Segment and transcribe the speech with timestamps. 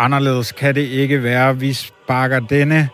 [0.00, 1.58] anderledes kan det ikke være.
[1.58, 2.88] Vi sparker denne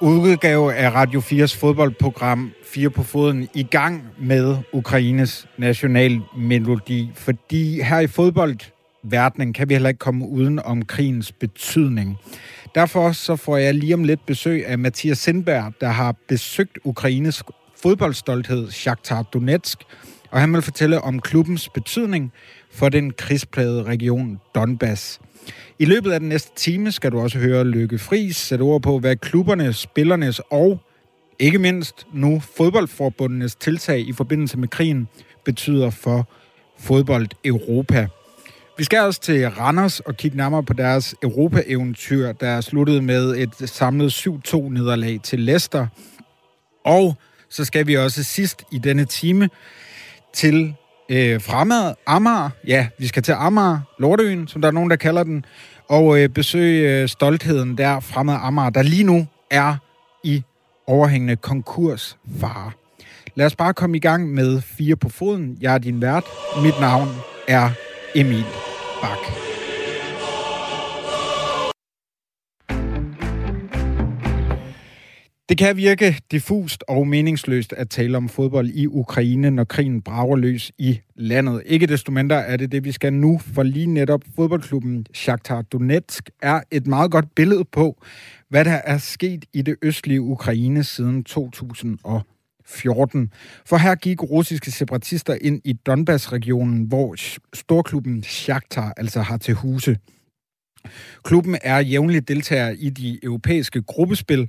[0.00, 8.00] udgave af Radio 4's fodboldprogram 4 på foden i gang med Ukraines nationalmelodi, fordi her
[8.00, 12.16] i fodboldverdenen kan vi heller ikke komme uden om krigens betydning.
[12.74, 17.42] Derfor så får jeg lige om lidt besøg af Mathias Sindberg, der har besøgt Ukraines
[17.82, 19.78] fodboldstolthed Shakhtar Donetsk,
[20.30, 22.32] og han vil fortælle om klubbens betydning
[22.72, 25.20] for den krigsplagede region Donbass.
[25.78, 28.98] I løbet af den næste time skal du også høre Lykke Friis sætte ord på,
[28.98, 30.80] hvad klubbernes, spillernes og
[31.38, 35.08] ikke mindst nu fodboldforbundenes tiltag i forbindelse med krigen
[35.44, 36.28] betyder for
[36.78, 38.08] fodbold Europa.
[38.78, 43.68] Vi skal også til Randers og kigge nærmere på deres Europa-eventyr, der sluttede med et
[43.68, 45.86] samlet 7-2-nederlag til Leicester.
[46.84, 47.16] Og
[47.48, 49.48] så skal vi også sidst i denne time
[50.34, 50.74] til
[51.08, 52.50] øh, fremad Amager.
[52.66, 55.44] Ja, vi skal til Amager, Lorteøen, som der er nogen, der kalder den,
[55.88, 59.76] og øh, besøge øh, stoltheden der fremad Amager, der lige nu er
[60.24, 60.42] i
[60.86, 62.70] overhængende konkursfare.
[63.34, 65.58] Lad os bare komme i gang med Fire på foden.
[65.60, 66.24] Jeg er din vært.
[66.62, 67.08] Mit navn
[67.48, 67.70] er
[68.14, 68.44] Emil
[69.02, 69.57] Bak.
[75.48, 80.36] Det kan virke diffust og meningsløst at tale om fodbold i Ukraine, når krigen brager
[80.36, 81.62] løs i landet.
[81.66, 86.30] Ikke desto mindre er det det, vi skal nu, for lige netop fodboldklubben Shakhtar Donetsk
[86.42, 88.02] er et meget godt billede på,
[88.48, 93.32] hvad der er sket i det østlige Ukraine siden 2014.
[93.66, 97.16] For her gik russiske separatister ind i Donbass-regionen, hvor
[97.54, 99.96] storklubben Shakhtar altså har til huse.
[101.24, 104.48] Klubben er jævnligt deltager i de europæiske gruppespil,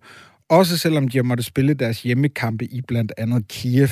[0.49, 3.89] også selvom de har måttet spille deres hjemmekampe i blandt andet Kiev.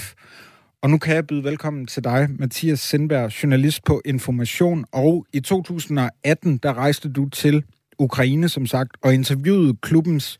[0.81, 4.85] Og nu kan jeg byde velkommen til dig, Mathias Sindberg, journalist på Information.
[4.91, 7.63] Og i 2018, der rejste du til
[8.00, 10.40] Ukraine, som sagt, og interviewede klubbens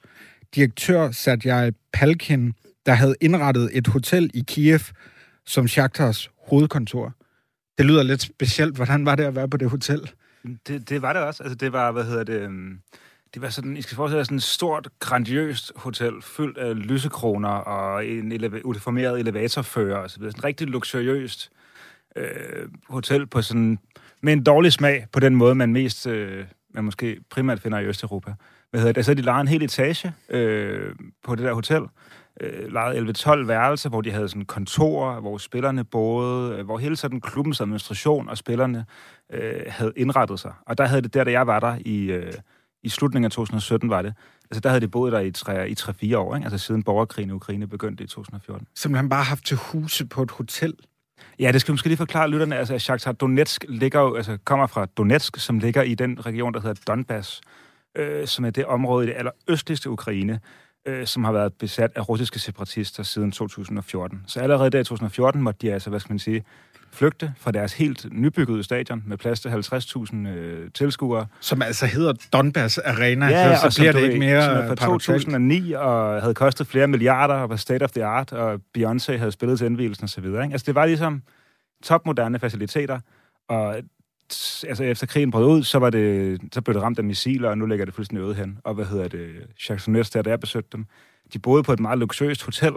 [0.56, 2.54] direktør, Sergej Palkin,
[2.86, 4.80] der havde indrettet et hotel i Kiev
[5.46, 7.14] som Shakhtars hovedkontor.
[7.78, 8.76] Det lyder lidt specielt.
[8.76, 10.12] Hvordan var det at være på det hotel?
[10.68, 11.44] Det, det var det også.
[11.44, 12.48] Altså, det var, hvad hedder det...
[12.48, 12.80] Um
[13.34, 17.50] det var sådan, I skal forestille jer sådan et stort, grandiøst hotel, fyldt af lysekroner
[17.50, 20.32] og en eleva- uniformeret elevatorfører og så videre.
[20.32, 21.52] Sådan et rigtig luksuriøst
[22.16, 23.80] øh, hotel på sådan,
[24.22, 27.86] med en dårlig smag på den måde, man mest, øh, man måske primært finder i
[27.86, 28.34] Østeuropa.
[28.72, 29.06] Hvad hedder det?
[29.06, 31.82] Så de lejede en hel etage øh, på det der hotel,
[32.42, 36.96] øh, lejede 11-12 værelser, hvor de havde sådan kontorer, hvor spillerne boede, øh, hvor hele
[36.96, 38.86] sådan klubbens administration og spillerne
[39.34, 40.54] øh, havde indrettet sig.
[40.66, 42.12] Og der havde det der, da jeg var der i...
[42.12, 42.34] Øh,
[42.84, 44.14] i slutningen af 2017 var det.
[44.52, 46.46] Altså der havde de boet der i 3, i 3-4 år, ikke?
[46.46, 48.68] altså siden borgerkrigen i Ukraine begyndte i 2014.
[48.76, 50.74] Simpelthen bare haft til huse på et hotel?
[51.40, 52.58] Ja, det skal vi måske lige forklare lytterne.
[52.58, 56.60] Altså, Shakhtar Donetsk ligger jo, altså, kommer fra Donetsk, som ligger i den region, der
[56.60, 57.42] hedder Donbass,
[57.98, 60.40] øh, som er det område i det allerøstligste Ukraine,
[60.88, 64.24] øh, som har været besat af russiske separatister siden 2014.
[64.28, 66.44] Så allerede der i 2014 måtte de altså, hvad skal man sige,
[66.92, 71.26] flygte fra deres helt nybyggede stadion med plads til 50.000 øh, tilskuere.
[71.40, 75.72] Som altså hedder Donbass Arena, ja, så, så bliver det ikke mere Som fra 2009
[75.72, 79.58] og havde kostet flere milliarder og var state of the art, og Beyoncé havde spillet
[79.58, 80.26] til indvielsen osv.
[80.26, 81.22] Altså det var ligesom
[81.84, 83.00] topmoderne faciliteter,
[83.50, 83.76] og
[84.68, 87.58] altså efter krigen brød ud, så, var det, så blev det ramt af missiler, og
[87.58, 88.58] nu ligger det fuldstændig øde hen.
[88.64, 90.86] Og hvad hedder det, Jacques der, der jeg besøgte dem,
[91.34, 92.74] de boede på et meget luksuriøst hotel,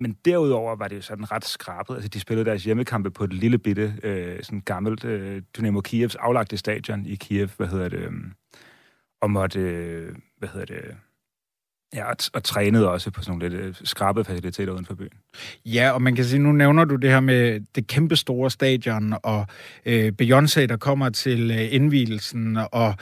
[0.00, 1.94] men derudover var det jo sådan ret skrabet.
[1.94, 6.14] Altså, de spillede deres hjemmekampe på et lille bitte, øh, sådan gammelt øh, Dynamo Kievs
[6.14, 8.12] aflagte stadion i Kiev, hvad hedder det, øh,
[9.20, 10.96] og måtte, øh, hvad hedder det,
[11.94, 15.12] Ja, og, og trænede også på sådan nogle lidt øh, skrabe faciliteter uden for byen.
[15.66, 19.14] Ja, og man kan sige, nu nævner du det her med det kæmpe store stadion,
[19.22, 19.46] og
[19.86, 22.94] øh, Beyoncé, der kommer til øh, indvielsen, og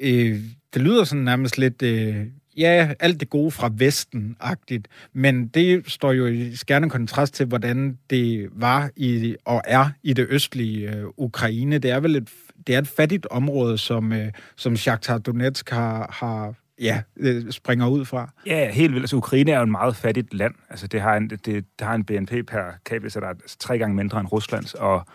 [0.00, 0.40] øh,
[0.74, 2.26] det lyder sådan nærmest lidt øh,
[2.56, 7.98] ja, alt det gode fra Vesten-agtigt, men det står jo i skærende kontrast til, hvordan
[8.10, 11.78] det var i, og er i det østlige øh, Ukraine.
[11.78, 12.28] Det er vel et,
[12.66, 17.88] det er et fattigt område, som, øh, som Shakhtar Donetsk har, har ja, øh, springer
[17.88, 18.30] ud fra.
[18.46, 19.02] Ja, helt vildt.
[19.02, 20.54] Altså, Ukraine er jo en meget fattigt land.
[20.70, 23.78] Altså, det har en, det, det har en BNP per capita, der er altså tre
[23.78, 25.06] gange mindre end Ruslands, og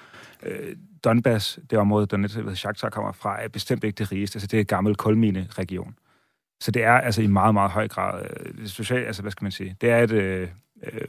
[0.43, 4.37] øh, Donbass, det område, der Shakhtar kommer fra, er bestemt ikke det rigeste.
[4.37, 5.95] Altså, det er en gammel kulmine-region.
[6.61, 9.51] Så det er altså i meget, meget høj grad øh, socialt, altså hvad skal man
[9.51, 10.47] sige, det er et, øh,
[10.83, 11.07] øh,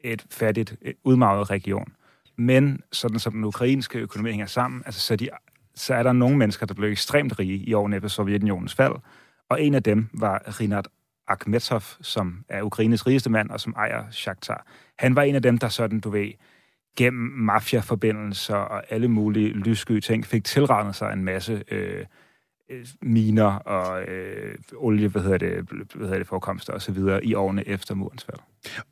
[0.00, 1.92] et fattigt, øh, et udmaget region.
[2.36, 5.28] Men sådan som den ukrainske økonomi hænger sammen, altså så, de,
[5.74, 8.92] så er der nogle mennesker, der blev ekstremt rige i årene efter Sovjetunionens fald,
[9.50, 10.88] og en af dem var Rinat
[11.28, 14.66] Akhmetov, som er Ukraines rigeste mand, og som ejer Shakhtar.
[14.98, 16.32] Han var en af dem, der sådan, du ved,
[16.96, 22.04] gennem mafiaforbindelser og alle mulige lyssky ting, fik tilregnet sig en masse øh,
[22.70, 26.98] øh, miner og øh, olie, hvad hedder det, hvad hedder det forekomster osv.
[27.22, 28.38] i årene efter murens fald.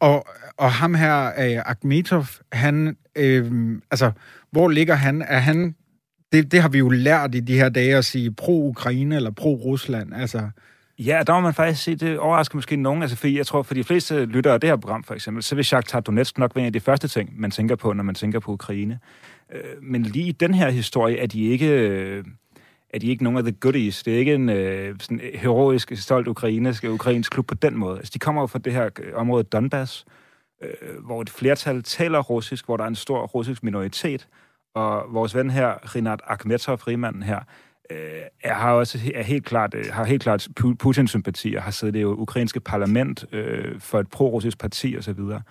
[0.01, 0.27] Og,
[0.57, 4.13] og ham her, øh, Akhmetov, han, øh, altså,
[4.51, 5.23] hvor ligger han?
[5.23, 5.75] Er han,
[6.33, 10.21] det, det har vi jo lært i de her dage at sige pro-Ukraine eller pro-Rusland,
[10.21, 10.51] altså...
[10.99, 13.75] Ja, der må man faktisk se, det overrasker måske nogen, altså fordi jeg tror, for
[13.75, 16.63] de fleste lyttere af det her program for eksempel, så vil Shakhtar Donetsk nok være
[16.63, 18.99] en af de første ting, man tænker på, når man tænker på Ukraine.
[19.53, 22.25] Øh, men lige i den her historie er de ikke, øh,
[22.91, 24.03] er de ikke nogen af the goodies.
[24.03, 27.99] Det er ikke en øh, sådan heroisk, stolt ukrainsk, ukrainsk klub på den måde.
[27.99, 30.05] Altså, de kommer jo fra det her øh, område Donbass,
[31.07, 34.29] hvor et flertal taler russisk, hvor der er en stor russisk minoritet,
[34.75, 37.41] og vores ven her, Rinat Akhmetov, frimanden her,
[37.91, 37.99] øh,
[38.43, 40.49] er, har også er helt klart, øh, har helt klart
[40.79, 45.19] Putin-sympati og har siddet i det ukrainske parlament øh, for et pro-russisk parti osv.
[45.19, 45.43] Og,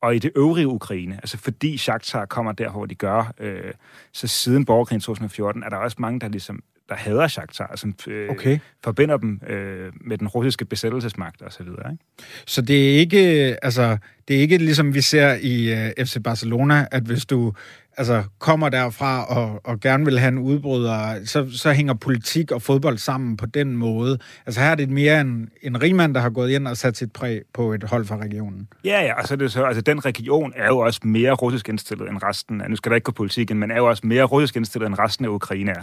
[0.00, 3.72] og i det øvrige Ukraine, altså fordi Shakhtar kommer der, hvor de gør, øh,
[4.12, 8.30] så siden borgerkrigen 2014, er der også mange, der ligesom der hader Shakhtar, som øh,
[8.30, 8.58] okay.
[8.84, 11.92] forbinder dem øh, med den russiske besættelsesmagt og så videre.
[11.92, 12.04] Ikke?
[12.46, 13.18] Så det er ikke,
[13.62, 13.98] altså,
[14.28, 17.52] det er ikke ligesom vi ser i øh, FC Barcelona, at hvis du
[17.96, 22.62] altså, kommer derfra og, og gerne vil have en udbryder, så, så hænger politik og
[22.62, 24.18] fodbold sammen på den måde.
[24.46, 27.12] Altså her er det mere en, en rigmand, der har gået ind og sat sit
[27.12, 28.68] præg på et hold fra regionen.
[28.84, 32.22] Ja, ja, altså, det så, altså den region er jo også mere russisk indstillet end
[32.22, 32.62] resten.
[32.68, 35.24] Nu skal der ikke gå politikken, men er jo også mere russisk indstillet end resten
[35.24, 35.82] af Ukraine er.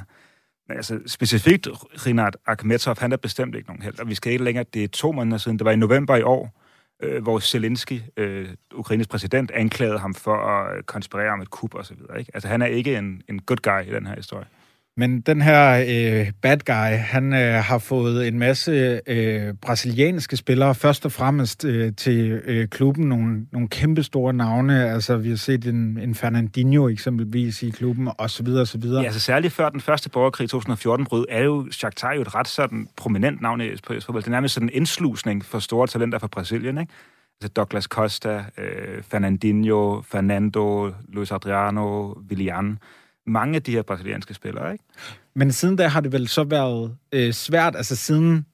[0.67, 1.67] Men altså, specifikt
[2.05, 3.99] Rinat Akhmetov, han er bestemt ikke nogen held.
[3.99, 6.21] Og vi skal ikke længere, det er to måneder siden, det var i november i
[6.21, 6.61] år,
[7.03, 11.85] øh, hvor Zelensky, øh, Ukraines præsident, anklagede ham for at konspirere om et kup og
[11.85, 12.19] så videre.
[12.19, 12.31] Ikke?
[12.33, 14.45] Altså, han er ikke en, en good guy i den her historie.
[14.97, 20.75] Men den her øh, bad guy, han øh, har fået en masse øh, brasilianske spillere,
[20.75, 24.89] først og fremmest øh, til øh, klubben, nogle, nogle kæmpe store navne.
[24.89, 28.77] Altså, vi har set en, en Fernandinho eksempelvis i klubben, og så videre, og så
[28.77, 29.01] videre.
[29.01, 32.35] Ja, altså særligt før den første borgerkrig i 2014 brød, er jo Shakhtar jo et
[32.35, 34.23] ret sådan prominent navn i fodbold.
[34.23, 36.93] Det er nærmest sådan en indslusning for store talenter fra Brasilien, ikke?
[37.41, 42.77] Altså Douglas Costa, øh, Fernandinho, Fernando, Luis Adriano, Willian
[43.25, 44.71] mange af de her brasilianske spillere.
[44.71, 44.83] Ikke?
[45.35, 48.45] Men siden da har det vel så været øh, svært, altså siden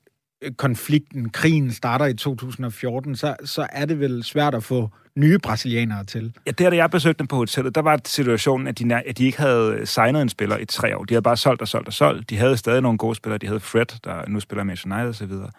[0.41, 5.39] øh, konflikten, krigen starter i 2014, så, så er det vel svært at få nye
[5.39, 6.33] brasilianere til.
[6.45, 9.25] Ja, det da jeg besøgte dem på hotellet, der var situationen, at de, at de
[9.25, 11.03] ikke havde signet en spiller i tre år.
[11.03, 12.29] De havde bare solgt og solgt og solgt.
[12.29, 13.37] De havde stadig nogle gode spillere.
[13.37, 15.45] De havde Fred, der nu spiller med United og så videre.
[15.45, 15.51] Øh,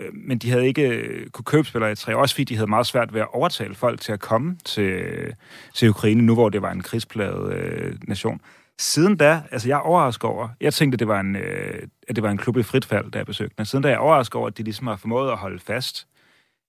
[0.00, 2.70] Øh, men de havde ikke øh, kunne købe spillere i tre også fordi de havde
[2.70, 5.32] meget svært ved at overtale folk til at komme til, øh,
[5.74, 8.40] til Ukraine, nu hvor det var en krigspladet øh, nation.
[8.78, 12.22] Siden da, altså jeg er overrasket over, jeg tænkte, det var en, øh, at det
[12.22, 13.66] var en klub i frit fald, da jeg besøgte den.
[13.66, 16.06] Siden da er jeg overrasket over, at de ligesom har formået at holde fast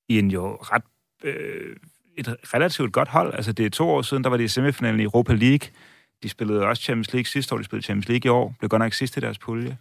[0.09, 0.83] i en jo ret,
[1.23, 1.75] øh,
[2.17, 3.33] et relativt godt hold.
[3.33, 5.69] Altså det er to år siden, der var de i semifinalen i Europa League.
[6.23, 8.55] De spillede også Champions League sidste år, de spillede Champions League i år.
[8.59, 9.77] Blev godt nok sidst i deres pulje.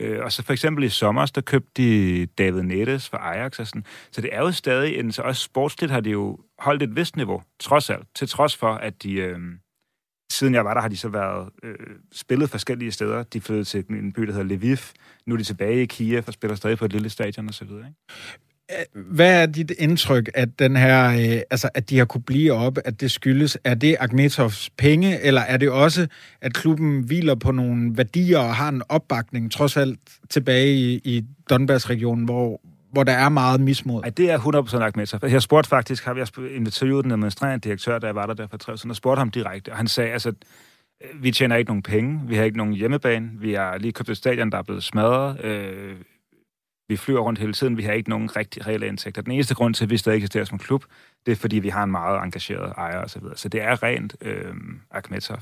[0.00, 3.66] Øh, og så for eksempel i sommer, der købte de David Nettes for Ajax og
[3.66, 3.84] sådan.
[4.10, 7.16] Så det er jo stadig en, så også sportsligt har de jo holdt et vist
[7.16, 8.06] niveau, trods alt.
[8.14, 9.38] Til trods for, at de, øh,
[10.32, 11.76] siden jeg var der, har de så været øh,
[12.12, 13.22] spillet forskellige steder.
[13.22, 14.76] De flyttede til en by, der hedder Lviv.
[15.26, 17.64] Nu er de tilbage i Kiev og spiller stadig på et lille stadion og så
[17.64, 17.86] videre.
[17.86, 17.98] Ikke?
[18.94, 22.78] Hvad er dit indtryk, at den her, øh, altså at de har kunne blive op,
[22.84, 26.06] at det skyldes, er det Agnetovs penge, eller er det også,
[26.40, 29.98] at klubben hviler på nogle værdier og har en opbakning, trods alt
[30.28, 32.60] tilbage i, i Donbass-regionen, hvor,
[32.92, 34.02] hvor der er meget mismod?
[34.02, 35.30] Ej, det er 100% Agnetov.
[35.30, 38.72] Jeg spurgte faktisk, har jeg interviewet den administrerende direktør, der var der der for tre
[38.72, 42.20] år og spurgte ham direkte, og han sagde, altså, øh, vi tjener ikke nogen penge,
[42.28, 45.44] vi har ikke nogen hjemmebane, vi har lige købt et stadion, der er blevet smadret,
[45.44, 45.94] øh,
[46.90, 49.22] vi flyver rundt hele tiden, vi har ikke nogen rigtig reelle indtægter.
[49.22, 50.84] Den eneste grund til, at vi stadig eksisterer som klub,
[51.26, 53.08] det er, fordi vi har en meget engageret ejer osv.
[53.08, 53.36] Så, videre.
[53.36, 54.54] så det er rent øh,
[54.90, 55.38] Akhmetov.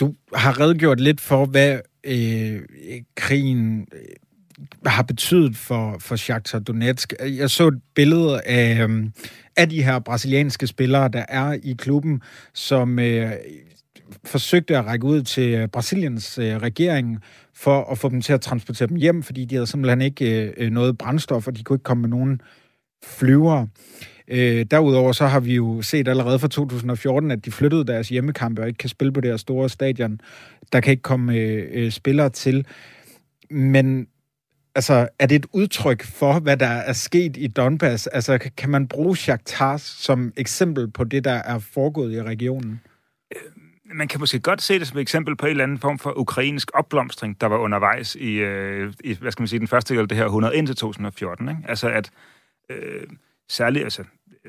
[0.00, 2.62] Du har redegjort lidt for, hvad øh,
[3.16, 4.00] krigen øh,
[4.86, 7.12] har betydet for, for Shakhtar Donetsk.
[7.20, 9.06] Jeg så et billede af, øh,
[9.56, 12.22] af de her brasilianske spillere, der er i klubben,
[12.54, 13.32] som øh,
[14.26, 17.18] forsøgte at række ud til øh, Brasiliens øh, regering
[17.54, 20.52] for at få dem til at transportere dem hjem, fordi de havde simpelthen ikke øh,
[20.56, 22.40] øh noget brændstof, og de kunne ikke komme med nogen
[23.04, 23.68] flyvere.
[24.28, 28.62] Øh, derudover så har vi jo set allerede fra 2014, at de flyttede deres hjemmekampe
[28.62, 30.20] og ikke kan spille på deres store stadion.
[30.72, 32.66] Der kan ikke komme øh, øh, spillere til.
[33.50, 34.06] Men
[34.74, 38.06] altså, er det et udtryk for, hvad der er sket i Donbass?
[38.06, 42.80] Altså, kan man bruge Shakhtar som eksempel på det, der er foregået i regionen?
[43.96, 46.18] Man kan måske godt se det som et eksempel på en eller anden form for
[46.18, 50.02] ukrainsk opblomstring, der var undervejs i, øh, i hvad skal man sige, den første del
[50.02, 51.48] af det her 100 indtil 2014.
[51.48, 51.60] Ikke?
[51.68, 52.10] Altså at
[52.70, 53.06] øh,
[53.48, 54.04] særligt, altså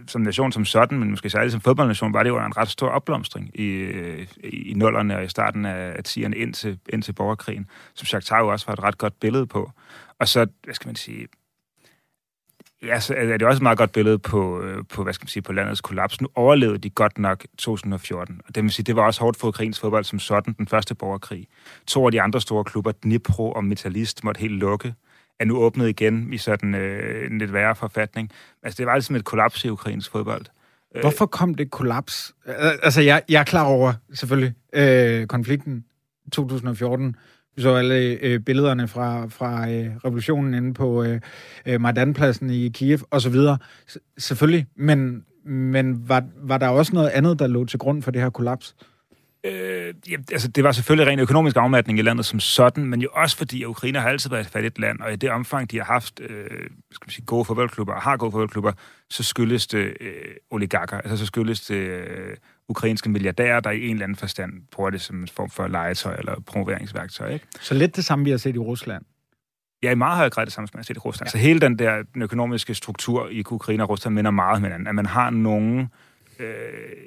[0.07, 2.89] som nation som sådan, men måske særligt som fodboldnation, var det jo en ret stor
[2.89, 7.69] opblomstring i, øh, i nullerne og i starten af 10'erne ind til, ind til borgerkrigen,
[7.93, 9.71] som Shakhtar jo også var et ret godt billede på.
[10.19, 11.27] Og så, hvad skal man sige,
[12.83, 15.29] ja, så er det også et meget godt billede på, øh, på, hvad skal man
[15.29, 16.21] sige, på landets kollaps.
[16.21, 18.41] Nu overlevede de godt nok 2014.
[18.47, 20.95] Og det vil sige, det var også hårdt for ukrainsk fodbold som sådan, den første
[20.95, 21.47] borgerkrig.
[21.87, 24.93] To af de andre store klubber, Dnipro og Metalist, måtte helt lukke
[25.39, 28.31] er nu åbnet igen i sådan øh, en lidt værre forfatning.
[28.63, 30.45] Altså, det var altså et kollaps i ukrainsk fodbold.
[30.95, 32.35] Øh, Hvorfor kom det kollaps?
[32.47, 32.53] Øh,
[32.83, 35.85] altså, jeg, jeg er klar over, selvfølgelig, øh, konflikten
[36.31, 37.15] 2014.
[37.57, 41.19] Så alle øh, billederne fra, fra øh, revolutionen inde på øh,
[41.65, 43.57] øh Majdanpladsen i Kiev og så videre.
[43.89, 48.11] S- selvfølgelig, men, men var, var der også noget andet, der lå til grund for
[48.11, 48.75] det her kollaps?
[49.45, 53.09] Øh, ja, altså, det var selvfølgelig ren økonomisk afmatning i landet som sådan, men jo
[53.13, 55.77] også fordi, at Ukraine har altid været et fattigt land, og i det omfang, de
[55.77, 56.45] har haft øh,
[56.91, 58.71] skal man sige, gode fodboldklubber, og har gode fodboldklubber,
[59.09, 62.37] så skyldes det øh, oligarker, altså så skyldes det øh,
[62.69, 66.15] ukrainske milliardærer, der i en eller anden forstand bruger det som en form for legetøj
[66.15, 67.33] eller promoveringsværktøj.
[67.33, 67.45] Ikke?
[67.61, 69.03] Så lidt det samme, vi har set i Rusland?
[69.83, 71.27] Ja, i meget høj grad det samme, som man har set i Rusland.
[71.27, 71.31] Ja.
[71.31, 74.87] Så hele den der den økonomiske struktur i Ukraine og Rusland minder meget om hinanden.
[74.87, 75.87] At man har nogen
[76.39, 76.55] øh,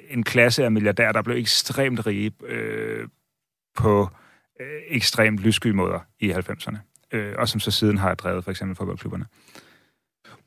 [0.09, 3.07] en klasse af milliardærer, der blev ekstremt rige øh,
[3.75, 4.09] på
[4.61, 6.77] øh, ekstremt lyssky måder i 90'erne,
[7.11, 9.25] øh, og som så siden har drevet for eksempel fodboldklubberne.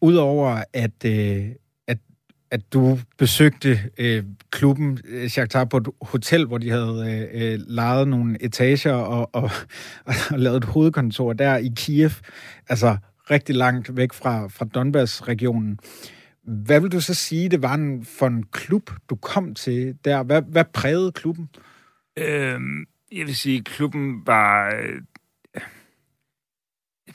[0.01, 1.51] Udover at, øh,
[2.53, 7.59] at, du besøgte øh, klubben øh, Shakhtar på et hotel, hvor de havde øh, øh,
[7.67, 9.43] lejet nogle etager og, og,
[10.05, 12.11] og, og lavet et hovedkontor der i Kiev,
[12.69, 12.97] altså
[13.31, 15.79] rigtig langt væk fra, fra Donbass-regionen.
[16.45, 20.23] Hvad vil du så sige, det var en, for en klub, du kom til der?
[20.23, 21.49] Hvad, hvad prægede klubben?
[22.17, 24.75] Øhm, jeg vil sige, klubben var...
[24.75, 25.03] Øh,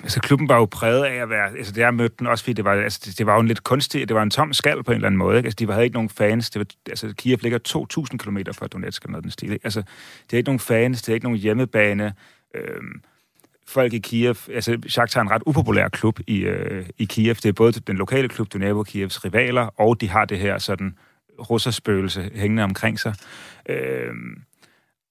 [0.03, 1.57] Altså, klubben var jo præget af at være...
[1.57, 3.47] Altså, det jeg mødte den også, fordi det var, altså, det, det var jo en
[3.47, 4.07] lidt kunstig...
[4.07, 5.37] Det var en tom skal på en eller anden måde.
[5.37, 5.47] Ikke?
[5.47, 6.49] Altså, de havde ikke nogen fans.
[6.49, 7.59] Det var, altså, Kiev ligger
[8.11, 9.51] 2.000 km fra Donetsk eller noget den stil.
[9.51, 9.65] Ikke?
[9.65, 9.83] Altså,
[10.23, 12.13] det er ikke nogen fans, det er ikke nogen hjemmebane.
[12.55, 13.01] Øhm,
[13.67, 17.35] folk i Kiev, altså Shakhtar er en ret upopulær klub i, øh, i Kiev.
[17.35, 20.95] Det er både den lokale klub, Dynamo Kievs rivaler, og de har det her sådan
[21.49, 23.13] russerspøgelse hængende omkring sig.
[23.69, 24.41] Øhm,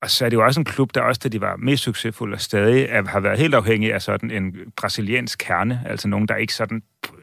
[0.06, 2.34] og så er det jo også en klub, der også, da de var mest succesfulde
[2.34, 6.36] og stadig, er, har været helt afhængig af sådan en brasiliansk kerne, altså nogen, der
[6.36, 7.16] ikke sådan på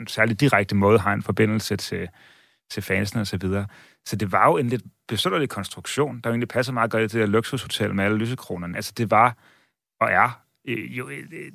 [0.00, 2.08] en særlig direkte måde har en forbindelse til,
[2.70, 3.66] til fansene og så videre.
[4.06, 7.06] Så det var jo en lidt besønderlig konstruktion, der jo egentlig passer meget godt i
[7.06, 8.76] det der luksushotel med alle lysekronerne.
[8.76, 9.36] Altså det var
[10.00, 11.10] og er øh, jo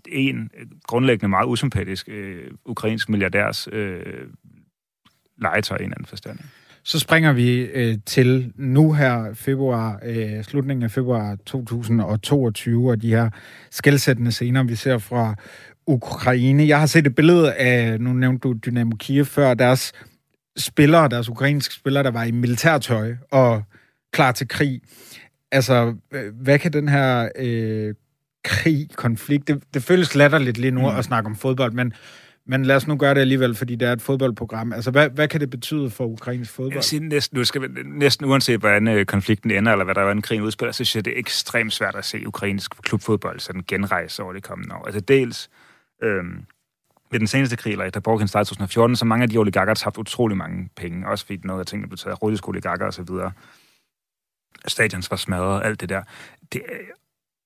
[0.08, 0.52] en
[0.84, 4.28] grundlæggende meget usympatisk øh, ukrainsk milliardærs øh,
[5.38, 6.40] legetøj i en anden forstand.
[6.90, 13.10] Så springer vi øh, til nu her februar, øh, slutningen af februar 2022, og de
[13.10, 13.30] her
[13.72, 15.36] skældsættende scener, vi ser fra
[15.88, 16.68] Ukraine.
[16.68, 19.92] Jeg har set et billede af, nu nævnte du Dynamo Kiev før, deres
[20.58, 23.64] spillere, deres ukrainske spillere, der var i militærtøj og
[24.14, 24.82] klar til krig.
[25.52, 27.94] Altså, øh, hvad kan den her øh,
[28.44, 29.48] krig, konflikt.
[29.48, 30.98] Det, det føles latterligt lige nu mm.
[30.98, 31.94] at snakke om fodbold, men,
[32.50, 34.74] men lad os nu gøre det alligevel, fordi det er et fodboldprogram.
[34.74, 36.74] Altså, hvad, hvad kan det betyde for ukrainsk fodbold?
[36.74, 40.12] Jeg siger, næsten, nu skal, næsten uanset, hvordan øh, konflikten ender, eller hvad der er
[40.12, 43.64] en krig udspiller, så synes jeg, det er ekstremt svært at se ukrainsk klubfodbold sådan
[43.68, 44.86] genrejse over det kommende år.
[44.86, 45.50] Altså dels...
[46.04, 46.24] øh,
[47.12, 49.84] ved den seneste krig, eller da Borgen startede 2014, så mange af de oligarker har
[49.84, 52.94] haft utrolig mange penge, også fordi noget af tingene blev taget af russiske oligarker og
[52.94, 53.32] så videre.
[54.68, 56.04] Stadions var smadret, alt det der.
[56.54, 56.80] Det, øh,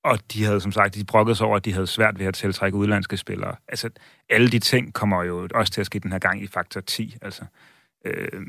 [0.04, 2.34] og de havde som sagt, de brokkede sig over, at de havde svært ved at
[2.34, 3.56] tiltrække udlandske spillere.
[3.68, 3.90] Altså,
[4.30, 7.18] alle de ting kommer jo også til at ske den her gang i faktor 10.
[7.22, 7.46] Altså,
[8.06, 8.46] øh,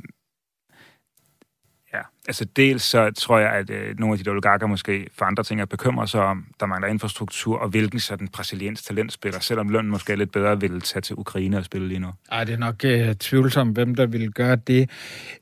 [1.94, 5.42] Ja, altså dels så tror jeg, at øh, nogle af de oligarker måske for andre
[5.42, 9.90] ting er bekymret sig om, der mangler infrastruktur, og hvilken sådan brasiliansk talentspiller, selvom lønnen
[9.90, 12.08] måske er lidt bedre, vil tage til Ukraine og spille lige nu.
[12.32, 14.90] Ej, det er nok øh, tvivlsomt, hvem der vil gøre det.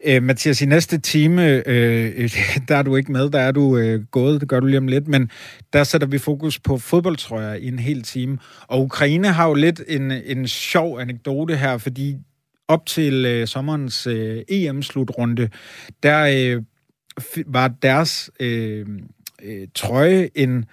[0.04, 2.30] Øh, Mathias, i næste time, øh,
[2.68, 4.88] der er du ikke med, der er du øh, gået, det gør du lige om
[4.88, 5.30] lidt, men
[5.72, 8.38] der sætter vi fokus på fodboldtrøjer i en hel time.
[8.66, 12.16] Og Ukraine har jo lidt en, en sjov anekdote her, fordi
[12.72, 15.48] op til øh, sommerens øh, EM-slutrunde,
[16.02, 16.62] der øh,
[17.46, 18.86] var deres øh,
[19.42, 20.64] øh, trøje en,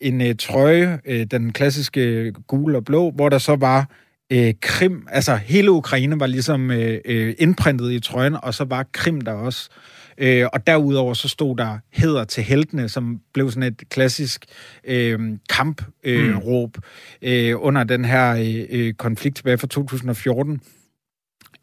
[0.00, 3.90] en øh, trøje, øh, den klassiske gule og blå, hvor der så var
[4.32, 8.86] øh, Krim, altså hele Ukraine var ligesom øh, øh, indprintet i trøjen, og så var
[8.92, 9.70] Krim der også.
[10.18, 14.44] Øh, og derudover så stod der heder til heltene, som blev sådan et klassisk
[14.84, 15.20] øh,
[15.50, 16.38] kampråb øh, mm.
[16.38, 16.76] Råb,
[17.22, 20.60] øh, under den her øh, øh konflikt tilbage fra 2014.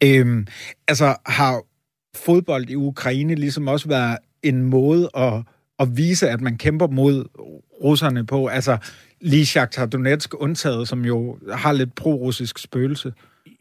[0.04, 0.46] Øhm,
[0.88, 1.62] altså, har
[2.16, 5.42] fodbold i Ukraine ligesom også været en måde at,
[5.78, 7.24] at vise, at man kæmper mod
[7.84, 8.46] russerne på?
[8.46, 8.78] Altså,
[9.20, 13.12] lige Shakhtar Donetsk undtaget, som jo har lidt pro-russisk spøgelse.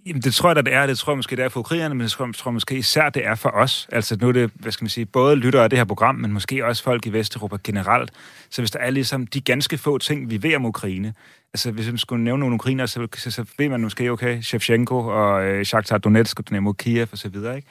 [0.06, 0.88] Jamen, det tror jeg, at det er.
[0.88, 2.77] Det tror jeg måske, det er for ukrainerne, men det tror jeg, tror jeg måske
[2.77, 3.88] især, det er for os.
[3.91, 6.34] Altså, nu er det, hvad skal man sige, både lyttere af det her program, men
[6.34, 8.12] måske også folk i Vesteuropa generelt.
[8.50, 11.13] Så hvis der er ligesom de ganske få ting, vi ved om Ukraine,
[11.53, 14.98] altså hvis man skulle nævne nogle ukrainer, så, så, så ved man måske, okay, Shevchenko
[14.98, 17.68] og øh, Shakhtar Donetsk og Dynamo Kiev og så videre, ikke?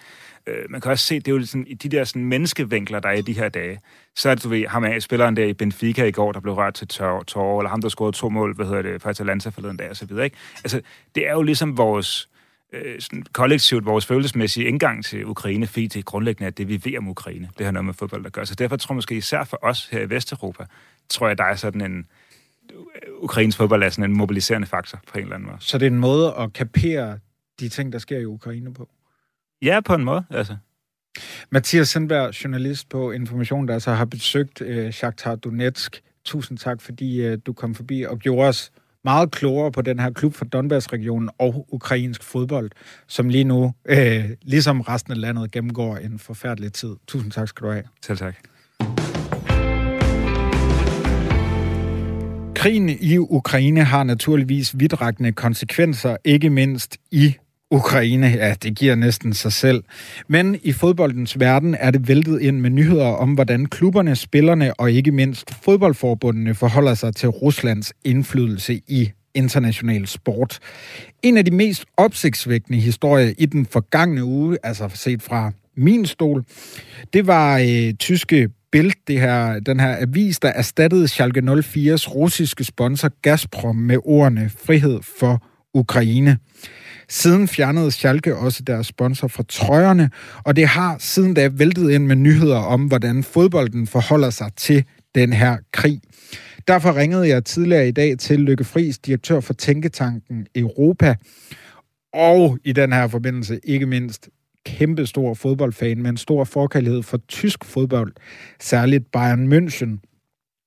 [0.46, 3.08] Øh, man kan også se, det er jo sådan, i de der sådan, menneskevinkler, der
[3.08, 3.80] er i de her dage.
[4.16, 6.54] Så er det, du ved, ham af spilleren der i Benfica i går, der blev
[6.54, 9.48] rørt til tårer, tår eller ham, der scorede to mål, hvad hedder det, for Atalanta
[9.48, 10.36] forleden dag, og så videre, ikke?
[10.64, 10.80] Altså,
[11.14, 12.27] det er jo ligesom vores,
[12.72, 16.80] øh, sådan kollektivt, vores følelsesmæssige indgang til Ukraine, fordi det er grundlæggende at det, vi
[16.84, 17.48] ved om Ukraine.
[17.58, 18.46] Det har noget med fodbold at gøre.
[18.46, 20.64] Så derfor tror jeg måske især for os her i Vesteuropa,
[21.08, 22.06] tror jeg, der er sådan en,
[23.18, 25.58] Ukraines fodbold er sådan en mobiliserende faktor på en eller anden måde.
[25.60, 27.18] Så det er en måde at kapere
[27.60, 28.88] de ting, der sker i Ukraine på?
[29.62, 30.56] Ja, på en måde, altså.
[31.50, 36.02] Mathias Sandberg, journalist på Information, der altså har besøgt øh, Shakhtar Donetsk.
[36.24, 38.72] Tusind tak, fordi øh, du kom forbi og gjorde os
[39.04, 42.70] meget klogere på den her klub for Donbass-regionen og ukrainsk fodbold,
[43.06, 46.96] som lige nu, øh, ligesom resten af landet, gennemgår en forfærdelig tid.
[47.06, 47.84] Tusind tak skal du have.
[48.02, 48.34] Selv tak.
[52.54, 57.36] Krigen i Ukraine har naturligvis vidtrækkende konsekvenser, ikke mindst i
[57.70, 59.84] Ukraine, ja, det giver næsten sig selv.
[60.28, 64.92] Men i fodboldens verden er det væltet ind med nyheder om, hvordan klubberne, spillerne og
[64.92, 70.58] ikke mindst fodboldforbundene forholder sig til Ruslands indflydelse i international sport.
[71.22, 76.44] En af de mest opsigtsvækkende historier i den forgangne uge, altså set fra min stol,
[77.12, 82.64] det var øh, tyske Bild, det her, den her avis, der erstattede Schalke 04's russiske
[82.64, 85.42] sponsor Gazprom med ordene frihed for
[85.74, 86.38] Ukraine.
[87.10, 90.10] Siden fjernede Schalke også deres sponsor fra trøjerne,
[90.44, 94.84] og det har siden da væltet ind med nyheder om, hvordan fodbolden forholder sig til
[95.14, 96.00] den her krig.
[96.68, 101.16] Derfor ringede jeg tidligere i dag til Lykke Friis, direktør for Tænketanken Europa,
[102.14, 104.28] og i den her forbindelse ikke mindst
[104.66, 108.12] kæmpestor fodboldfan med en stor forkærlighed for tysk fodbold,
[108.60, 110.00] særligt Bayern München.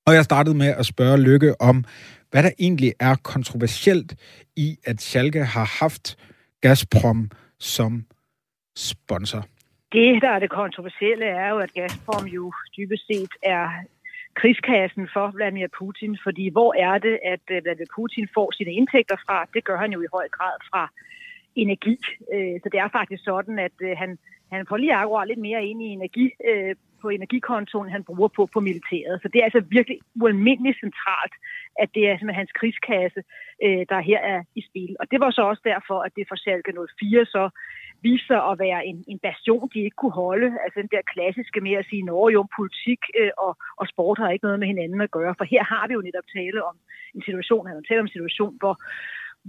[0.07, 1.83] Og jeg startede med at spørge Lykke om,
[2.31, 4.15] hvad der egentlig er kontroversielt
[4.55, 6.17] i, at Schalke har haft
[6.61, 8.05] Gazprom som
[8.75, 9.43] sponsor?
[9.91, 13.67] Det, der er det kontroversielle, er jo, at Gazprom jo dybest set er
[14.39, 19.17] krigskassen for Vladimir Putin, fordi hvor er det, at øh, Vladimir Putin får sine indtægter
[19.25, 19.37] fra?
[19.53, 20.83] Det gør han jo i høj grad fra
[21.55, 21.97] energi.
[22.33, 24.17] Øh, så det er faktisk sådan, at øh, han,
[24.51, 28.45] han får lige akkurat lidt mere ind i energi øh, på energikontoen, han bruger på,
[28.53, 29.21] på militæret.
[29.21, 31.33] Så det er altså virkelig ualmindeligt centralt,
[31.81, 33.21] at det er simpelthen hans krigskasse,
[33.65, 34.95] øh, der her er i spil.
[34.99, 37.49] Og det var så også derfor, at det for Schalke 04 så
[38.05, 40.49] viste sig at være en, en bastion, de ikke kunne holde.
[40.63, 44.29] Altså den der klassiske med at sige, at jo, politik øh, og, og sport har
[44.29, 45.35] ikke noget med hinanden at gøre.
[45.37, 46.75] For her har vi jo netop tale om
[47.15, 48.75] en situation, han har tale om en situation, hvor,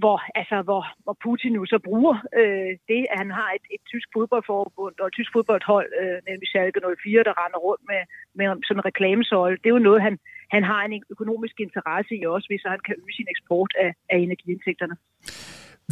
[0.01, 3.83] hvor, altså, hvor, hvor Putin nu så bruger øh, det, at han har et, et
[3.93, 8.03] tysk fodboldforbund og et tysk fodboldhold, øh, nemlig Schalke 04, der render rundt med,
[8.39, 9.57] med som en reklamesøjle.
[9.63, 10.15] Det er jo noget, han,
[10.55, 14.19] han har en økonomisk interesse i også, hvis han kan øge sin eksport af, af
[14.19, 14.97] energiindtægterne.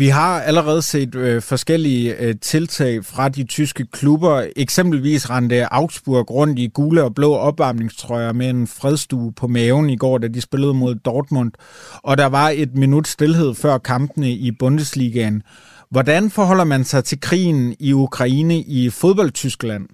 [0.01, 4.47] Vi har allerede set øh, forskellige øh, tiltag fra de tyske klubber.
[4.57, 9.97] Eksempelvis rendte Augsburg rundt i gule og blå opvarmningstrøjer med en fredstue på maven i
[9.97, 11.53] går, da de spillede mod Dortmund.
[12.03, 15.43] Og der var et minut stillhed før kampene i Bundesligaen.
[15.91, 19.87] Hvordan forholder man sig til krigen i Ukraine i fodboldtyskland?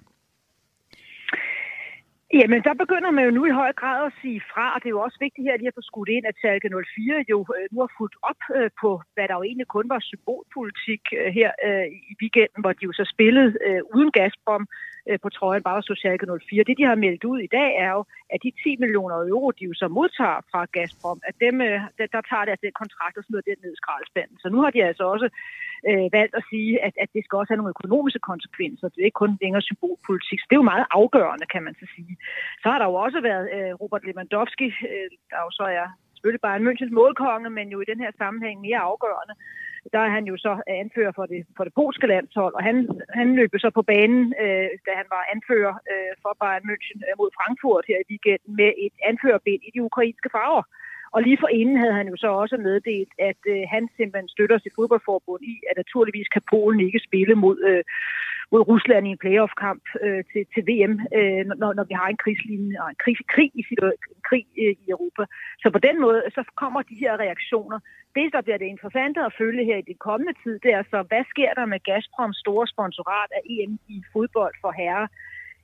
[2.33, 4.95] Jamen, der begynder man jo nu i høj grad at sige fra, og det er
[4.97, 7.77] jo også vigtigt her lige at få skudt ind, at Talke 04 jo øh, nu
[7.83, 11.51] har fulgt op øh, på, hvad der jo egentlig kun var symbolpolitik øh, her
[12.09, 13.51] i weekenden, hvor de jo så spillede
[13.95, 14.65] uden Gazprom
[15.23, 16.63] på trøjen, bare så Schalke 04.
[16.63, 19.63] Det, de har meldt ud i dag, er jo, at de 10 millioner euro, de
[19.69, 21.55] jo så modtager fra Gazprom, at dem,
[21.97, 24.37] der, der tager deres altså den kontrakt og smider den ned i skraldespanden.
[24.43, 25.27] Så nu har de altså også
[25.89, 28.89] øh, valgt at sige, at, at det skal også have nogle økonomiske konsekvenser.
[28.89, 30.39] Det er ikke kun længere symbolpolitik.
[30.39, 32.13] Så det er jo meget afgørende, kan man så sige.
[32.61, 36.45] Så har der jo også været øh, Robert Lewandowski, øh, der jo så er selvfølgelig
[36.47, 39.35] bare en Münchens målkonge, men jo i den her sammenhæng mere afgørende.
[39.93, 42.75] Der er han jo så anfører for det, for det polske landshold, og han,
[43.19, 47.13] han løb så på banen, øh, da han var anfører øh, for Bayern München øh,
[47.21, 50.63] mod Frankfurt her i weekenden, med et anførerbind i de ukrainske farver.
[51.13, 54.57] Og lige for inden havde han jo så også meddelt, at øh, han simpelthen støtter
[54.59, 57.83] sit fodboldforbund i, at naturligvis kan Polen ikke spille mod, øh,
[58.51, 62.21] mod Rusland i en playoff-kamp øh, til, til VM, øh, når, når vi har en
[62.23, 63.63] krigslinje og en krig, krig, i,
[64.15, 65.23] en krig øh, i Europa.
[65.63, 67.79] Så på den måde, så kommer de her reaktioner.
[68.17, 70.99] Det, der bliver det interessante at følge her i den kommende tid, det er så,
[71.09, 75.07] hvad sker der med Gazproms store sponsorat af EM i fodbold for herrer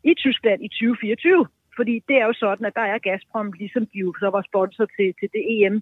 [0.03, 1.47] i Tyskland i 2024?
[1.77, 4.85] Fordi det er jo sådan, at der er Gazprom, ligesom de jo så var sponsor
[4.97, 5.75] til, til det EM,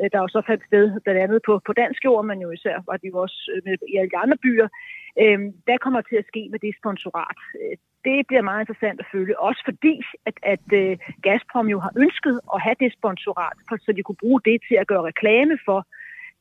[0.00, 2.76] øh, der jo så fandt sted blandt andet på, på dansk jord, men jo især
[2.88, 4.68] var de jo også øh, med, i alle de andre byer.
[5.22, 7.38] Øh, hvad kommer til at ske med det sponsorat?
[7.60, 9.94] Øh, det bliver meget interessant at følge, også fordi,
[10.28, 14.40] at, at øh, Gazprom jo har ønsket at have det sponsorat, så de kunne bruge
[14.48, 15.80] det til at gøre reklame for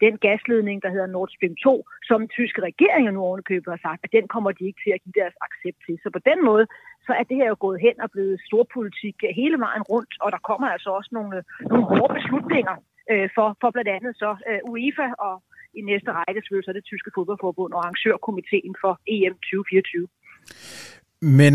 [0.05, 4.01] den gasledning, der hedder Nord Stream 2, som den tyske regering nu ovenikøbet har sagt,
[4.03, 5.95] at den kommer de ikke til at give deres accept til.
[6.03, 6.65] Så på den måde,
[7.07, 10.41] så er det her jo gået hen og blevet storpolitik hele vejen rundt, og der
[10.49, 12.75] kommer altså også nogle, nogle hårde beslutninger
[13.11, 15.35] øh, for, for blandt andet så øh, UEFA og
[15.79, 20.07] i næste række selvfølgelig så det tyske fodboldforbund og arrangørkomiteen for EM 2024.
[21.39, 21.53] Men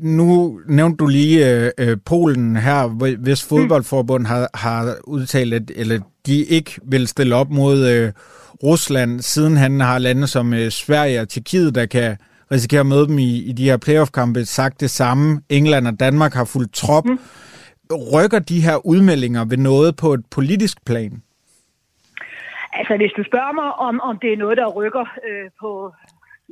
[0.00, 6.00] nu nævnte du lige øh, øh, Polen her, hvis fodboldforbund har, har udtalt, at eller
[6.26, 8.12] de ikke vil stille op mod øh,
[8.62, 12.16] Rusland, siden han har lande som øh, Sverige og Tjekkiet, der kan
[12.52, 15.42] risikere at møde dem i, i de her playoff-kampe, sagt det samme.
[15.48, 17.04] England og Danmark har fuldt trop.
[17.04, 17.18] Mm.
[18.12, 21.22] Rykker de her udmeldinger ved noget på et politisk plan?
[22.72, 25.94] Altså, hvis du spørger mig, om, om det er noget, der rykker øh, på,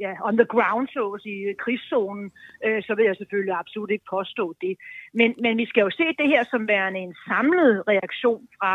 [0.05, 2.27] ja, on the ground, så at sige, krigszonen,
[2.65, 4.75] øh, så vil jeg selvfølgelig absolut ikke påstå det.
[5.15, 8.73] Men, men vi skal jo se det her som værende en samlet reaktion fra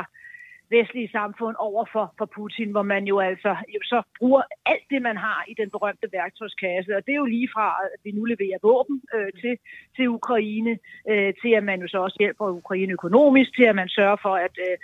[0.69, 5.01] vestlige samfund over for, for Putin, hvor man jo altså jo så bruger alt det,
[5.01, 6.95] man har i den berømte værktøjskasse.
[6.97, 9.53] Og det er jo lige fra, at vi nu leverer våben øh, til,
[9.95, 10.73] til Ukraine,
[11.11, 14.35] øh, til at man jo så også hjælper Ukraine økonomisk, til at man sørger for,
[14.47, 14.77] at øh,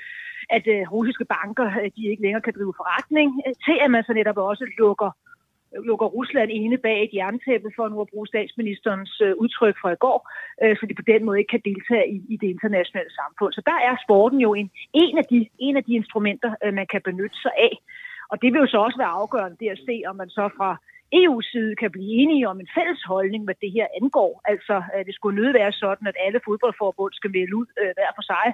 [0.58, 4.04] at øh, russiske banker øh, de ikke længere kan drive forretning, øh, til at man
[4.04, 5.12] så netop også lukker
[5.90, 9.96] lukker Rusland ene bag et jerntæppe, for nu at bruge statsministerens øh, udtryk fra i
[10.06, 10.20] går,
[10.64, 13.54] øh, så de på den måde ikke kan deltage i, i det internationale samfund.
[13.54, 16.88] Så der er sporten jo en, en, af, de, en af de instrumenter, øh, man
[16.94, 17.74] kan benytte sig af.
[18.32, 20.72] Og det vil jo så også være afgørende det at se, om man så fra
[21.22, 24.42] EU's side kan blive enige om en fælles holdning, hvad det her angår.
[24.52, 24.76] Altså,
[25.08, 28.46] det skulle nødt være sådan, at alle fodboldforbund skal melde ud øh, hver for sig,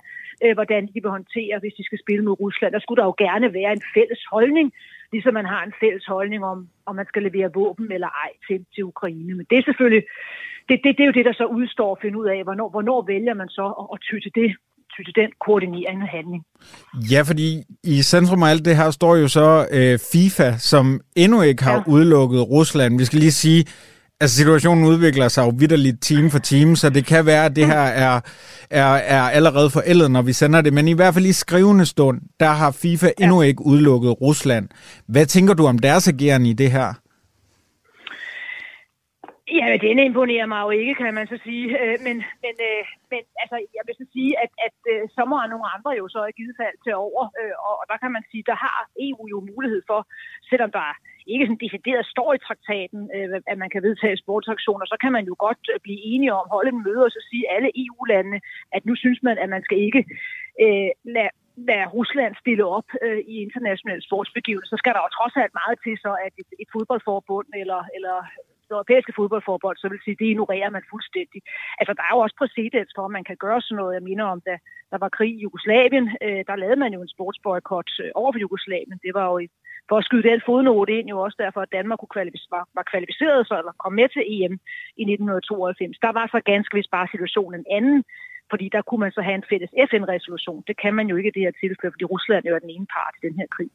[0.43, 2.73] øh, hvordan de vil håndtere, hvis de skal spille mod Rusland.
[2.73, 4.67] Der skulle der jo gerne være en fælles holdning,
[5.15, 8.57] ligesom man har en fælles holdning om, om man skal levere våben eller ej til,
[8.73, 9.33] til Ukraine.
[9.37, 10.03] Men det er selvfølgelig,
[10.69, 12.99] det, det, det er jo det, der så udstår at finde ud af, hvornår, hvornår
[13.13, 14.49] vælger man så at, at ty til det
[15.07, 16.43] til den koordinering og handling.
[17.11, 17.49] Ja, fordi
[17.83, 21.77] i centrum af alt det her står jo så øh, FIFA, som endnu ikke har
[21.77, 21.91] ja.
[21.93, 22.97] udelukket Rusland.
[22.97, 23.65] Vi skal lige sige,
[24.21, 27.65] Altså situationen udvikler sig jo vidderligt time for time, så det kan være, at det
[27.73, 28.15] her er,
[28.81, 30.73] er, er allerede forældet, når vi sender det.
[30.73, 33.23] Men i hvert fald i skrivende stund, der har FIFA ja.
[33.23, 34.65] endnu ikke udelukket Rusland.
[35.13, 36.89] Hvad tænker du om deres agerende i det her?
[39.57, 41.65] Ja, men den imponerer mig jo ikke, kan man så sige.
[41.81, 45.37] Øh, men, men, øh, men altså, jeg vil så sige, at, at øh, så må
[45.53, 47.23] nogle andre jo så i givet fald til over.
[47.79, 49.99] Og der kan man sige, der har EU jo mulighed for,
[50.49, 50.87] selvom der
[51.33, 55.25] ikke sådan decideret står i traktaten, øh, at man kan vedtage sportsaktioner, så kan man
[55.29, 58.39] jo godt øh, blive enige om, holde en møde og så sige alle EU-landene,
[58.75, 60.01] at nu synes man, at man skal ikke
[60.63, 61.33] øh, lade
[61.69, 65.77] lade Rusland stille op øh, i internationale sportsbegivenheder, så skal der jo trods alt meget
[65.83, 68.17] til så, at et, et fodboldforbund eller, eller
[68.67, 71.39] det europæiske fodboldforbund, så vil sige, det ignorerer man fuldstændig.
[71.79, 73.93] Altså, der er jo også præcedens for, at man kan gøre sådan noget.
[73.97, 74.55] Jeg minder om, da
[74.91, 78.39] der var krig i Jugoslavien, øh, der lavede man jo en sportsboykot øh, over for
[78.45, 78.99] Jugoslavien.
[79.05, 79.37] Det var jo
[79.89, 82.85] for at skyde den fodnote ind, jo også derfor, at Danmark kunne kvalific- var, var
[82.91, 84.53] kvalificeret så, eller kom med til EM
[85.01, 85.97] i 1992.
[86.05, 87.99] Der var så ganske vist bare situationen en anden,
[88.51, 90.63] fordi der kunne man så have en fælles FN-resolution.
[90.69, 92.87] Det kan man jo ikke i det her tilfælde, fordi Rusland jo er den ene
[92.95, 93.71] part i den her krig.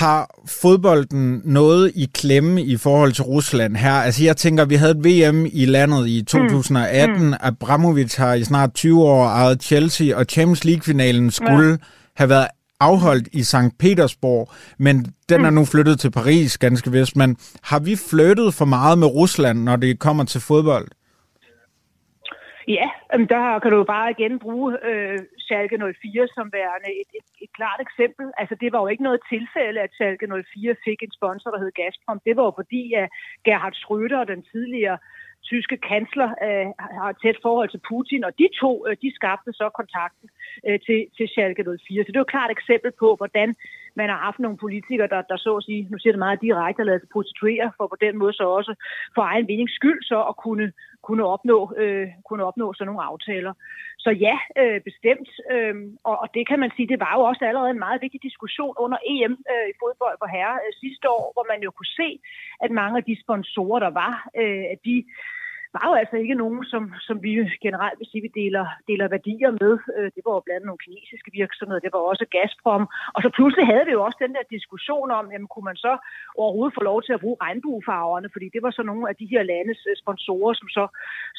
[0.00, 0.22] Har
[0.62, 3.96] fodbolden noget i klemme i forhold til Rusland her?
[4.06, 7.16] Altså jeg tænker, vi havde et VM i landet i 2018.
[7.16, 7.26] Mm.
[7.26, 7.34] Mm.
[7.40, 11.76] Abramovic har i snart 20 år ejet Chelsea, og Champions League-finalen skulle ja.
[12.16, 12.46] have været
[12.80, 13.78] afholdt i St.
[13.78, 14.96] Petersborg, men
[15.28, 15.46] den mm.
[15.46, 17.16] er nu flyttet til Paris, ganske vist.
[17.16, 20.88] Men har vi flyttet for meget med Rusland, når det kommer til fodbold?
[22.68, 22.88] Ja,
[23.34, 27.80] der kan du bare igen bruge øh, Schalke 04 som værende et, et, et klart
[27.86, 28.26] eksempel.
[28.40, 31.72] Altså det var jo ikke noget tilfælde, at Schalke 04 fik en sponsor, der hed
[31.80, 32.20] Gazprom.
[32.26, 33.08] Det var jo fordi, at
[33.44, 34.98] Gerhard Schröder, den tidligere
[35.50, 36.66] tyske kansler øh,
[36.98, 40.28] har et tæt forhold til Putin, og de to, øh, de skabte så kontakten
[40.66, 42.02] øh, til, til Schalke 04.
[42.02, 43.48] Så det er jo et klart eksempel på, hvordan
[43.96, 46.82] man har haft nogle politikere, der, der så at sige, nu siger det meget direkte,
[46.82, 48.72] at lade sig prostituere, for på den måde så også
[49.14, 53.52] for egen vindings skyld så at kunne, kunne, opnå, øh, kunne opnå sådan nogle aftaler.
[53.98, 55.28] Så ja, øh, bestemt.
[55.52, 55.74] Øh,
[56.08, 58.74] og, og det kan man sige, det var jo også allerede en meget vigtig diskussion
[58.84, 62.08] under EM øh, i fodbold for herre øh, sidste år, hvor man jo kunne se,
[62.64, 64.96] at mange af de sponsorer, der var, øh, at de
[65.76, 67.32] var jo altså ikke nogen, som, som vi
[67.66, 69.72] generelt vil sige, vi deler, deler værdier med.
[69.96, 72.84] Øh, det var jo blandt andet nogle kinesiske virksomheder, det var også Gazprom.
[73.14, 75.92] Og så pludselig havde vi jo også den der diskussion om, jamen, kunne man så
[76.42, 79.42] overhovedet få lov til at bruge regnbuefarverne, fordi det var så nogle af de her
[79.52, 80.84] landes øh, sponsorer, som så,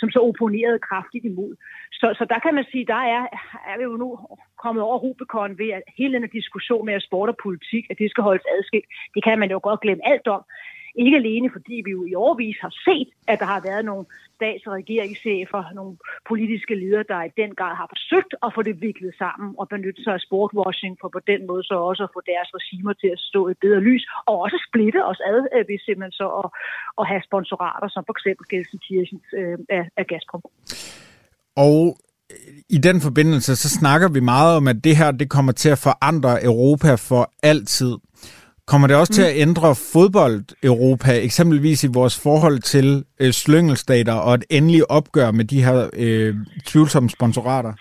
[0.02, 1.52] som så opponerede kraftigt imod.
[2.00, 3.24] Så, så der kan man sige, der er,
[3.72, 4.10] er vi jo nu
[4.64, 8.24] kommet over Rubicon ved, at hele den diskussion med sport og politik, at det skal
[8.30, 10.44] holdes adskilt, det kan man jo godt glemme alt om.
[11.04, 14.06] Ikke alene fordi vi jo i årvis har set, at der har været nogle
[14.36, 15.94] stats- og regeringschefer, nogle
[16.32, 20.02] politiske ledere, der i den grad har forsøgt at få det viklet sammen og benytte
[20.04, 23.20] sig af sportwashing for på den måde så også at få deres regimer til at
[23.30, 26.48] stå i bedre lys og også splitte os ad øh, ved simpelthen så at,
[27.00, 30.44] at have sponsorater som for eksempel Gelsenkirchen øh, af, af Gazprom.
[31.68, 31.80] Og
[32.34, 35.70] øh, i den forbindelse, så snakker vi meget om, at det her det kommer til
[35.76, 37.94] at forandre Europa for altid.
[38.68, 39.16] Kommer det også mm.
[39.16, 45.32] til at ændre fodbold-Europa, eksempelvis i vores forhold til øh, slyngelstater og et endeligt opgør
[45.32, 47.74] med de her øh, tvivlsomme sponsorater?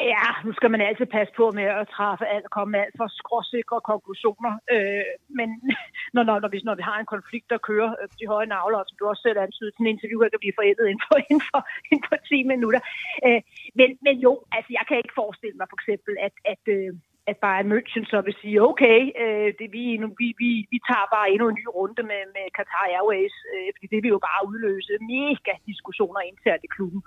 [0.00, 3.08] Ja, nu skal man altid passe på med at træffe alt komme med alt for
[3.20, 4.52] skråsikre konklusioner.
[4.74, 5.48] Øh, men
[6.14, 8.78] når, når, når, vi, når vi har en konflikt, der kører øh, de høje navler,
[8.86, 11.60] som du også selv antyder, sådan en interview kan blive forældet inden for, inden for,
[11.90, 12.80] inden for 10 minutter.
[13.26, 13.40] Øh,
[13.78, 16.90] men, men jo, altså jeg kan ikke forestille mig for eksempel, at, at øh,
[17.30, 21.06] at Bayern München så vil sige, okay, øh, det, vi, nu, vi, vi, vi tager
[21.14, 24.46] bare endnu en ny runde med, med Qatar Airways, øh, fordi det vil jo bare
[24.50, 27.00] udløse mega diskussioner internt i klubben.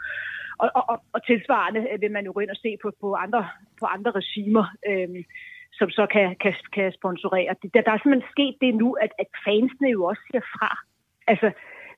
[0.61, 3.07] Og, og, og, og tilsvarende øh, vil man jo gå ind og se på, på,
[3.23, 3.41] andre,
[3.79, 5.23] på andre regimer, øh,
[5.79, 7.55] som så kan, kan, kan sponsorere.
[7.73, 10.71] Der, der er simpelthen sket det nu, at, at fansene jo også siger fra.
[11.31, 11.51] Altså,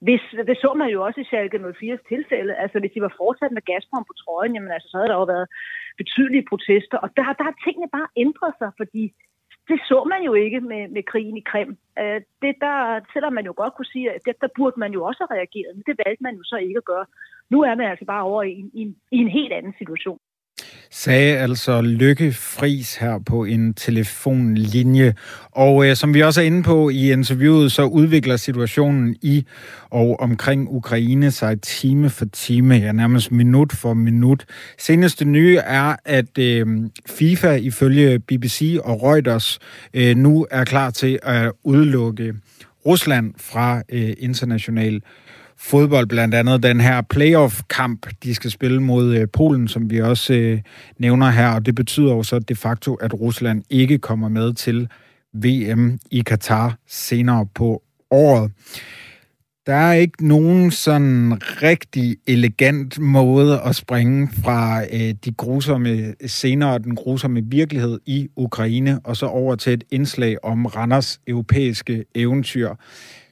[0.05, 2.53] hvis, det så man jo også i Schalke 04's tilfælde.
[2.63, 5.31] Altså, hvis de var fortsat med Gazprom på trøjen, jamen, altså, så havde der jo
[5.33, 5.47] været
[6.01, 6.97] betydelige protester.
[7.03, 9.03] Og der, der har tingene bare ændret sig, fordi
[9.69, 11.71] det så man jo ikke med, med krigen i Krim.
[12.01, 12.77] Øh, det der,
[13.13, 15.75] selvom man jo godt kunne sige, at det, der burde man jo også have reageret,
[15.75, 17.05] men det valgte man jo så ikke at gøre.
[17.49, 18.83] Nu er man altså bare over i, i,
[19.15, 20.19] i en helt anden situation
[20.95, 25.13] sagde altså Lykke Fris her på en telefonlinje.
[25.51, 29.45] Og øh, som vi også er inde på i interviewet, så udvikler situationen i
[29.89, 34.45] og omkring Ukraine sig time for time, ja nærmest minut for minut.
[34.77, 36.67] Seneste nye er, at øh,
[37.09, 39.59] FIFA ifølge BBC og Reuters
[39.93, 42.33] øh, nu er klar til at udelukke
[42.85, 45.01] Rusland fra øh, international
[45.63, 50.33] fodbold, blandt andet den her playoff-kamp, de skal spille mod øh, Polen, som vi også
[50.33, 50.61] øh,
[50.97, 54.89] nævner her, og det betyder jo så de facto, at Rusland ikke kommer med til
[55.33, 58.51] VM i Katar senere på året.
[59.65, 66.67] Der er ikke nogen sådan rigtig elegant måde at springe fra øh, de grusomme scener
[66.67, 72.05] og den grusomme virkelighed i Ukraine, og så over til et indslag om Randers europæiske
[72.15, 72.69] eventyr.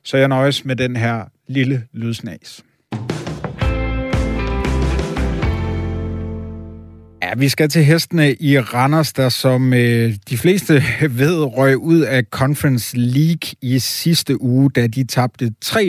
[0.03, 2.63] Så jeg nøjes med den her lille lydsnas.
[7.23, 10.83] Ja, vi skal til hestene i Randers, der som øh, de fleste
[11.21, 15.79] ved røg ud af Conference League i sidste uge, da de tabte 3-1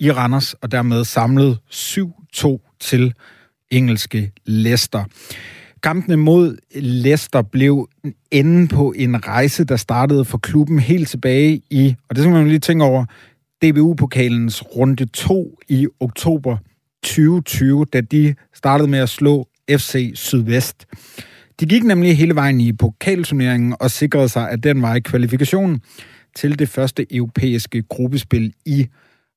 [0.00, 3.14] i Randers, og dermed samlede 7-2 til
[3.70, 5.04] engelske Leicester.
[5.82, 7.88] Kampene mod Leicester blev
[8.30, 12.48] enden på en rejse, der startede for klubben helt tilbage i, og det skal man
[12.48, 13.04] lige tænke over,
[13.66, 16.56] DBU-pokalens runde 2 i oktober
[17.02, 20.86] 2020, da de startede med at slå FC Sydvest.
[21.60, 25.80] De gik nemlig hele vejen i pokalturneringen og sikrede sig, at den var i kvalifikation
[26.36, 28.86] til det første europæiske gruppespil i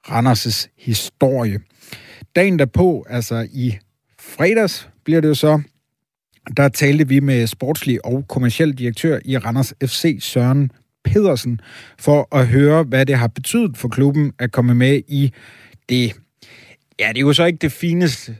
[0.08, 1.60] Randers' historie.
[2.36, 3.78] Dagen derpå, altså i
[4.20, 5.62] fredags bliver det jo så,
[6.58, 10.72] der talte vi med sportslig og kommersiel direktør i Randers FC, Søren
[11.04, 11.62] Pedersen,
[12.00, 15.34] for at høre, hvad det har betydet for klubben at komme med i
[15.90, 16.14] det.
[17.00, 18.36] Ja, det er jo så ikke det fineste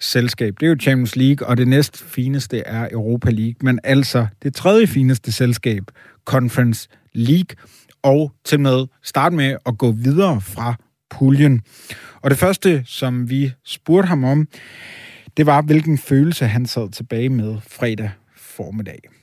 [0.00, 0.54] selskab.
[0.60, 3.54] Det er jo Champions League, og det næst fineste er Europa League.
[3.62, 5.82] Men altså det tredje fineste selskab,
[6.24, 7.56] Conference League,
[8.02, 10.74] og til med starte med at gå videre fra
[11.10, 11.60] puljen.
[12.20, 14.48] Og det første, som vi spurgte ham om,
[15.36, 19.21] det var, hvilken følelse han sad tilbage med fredag formiddag.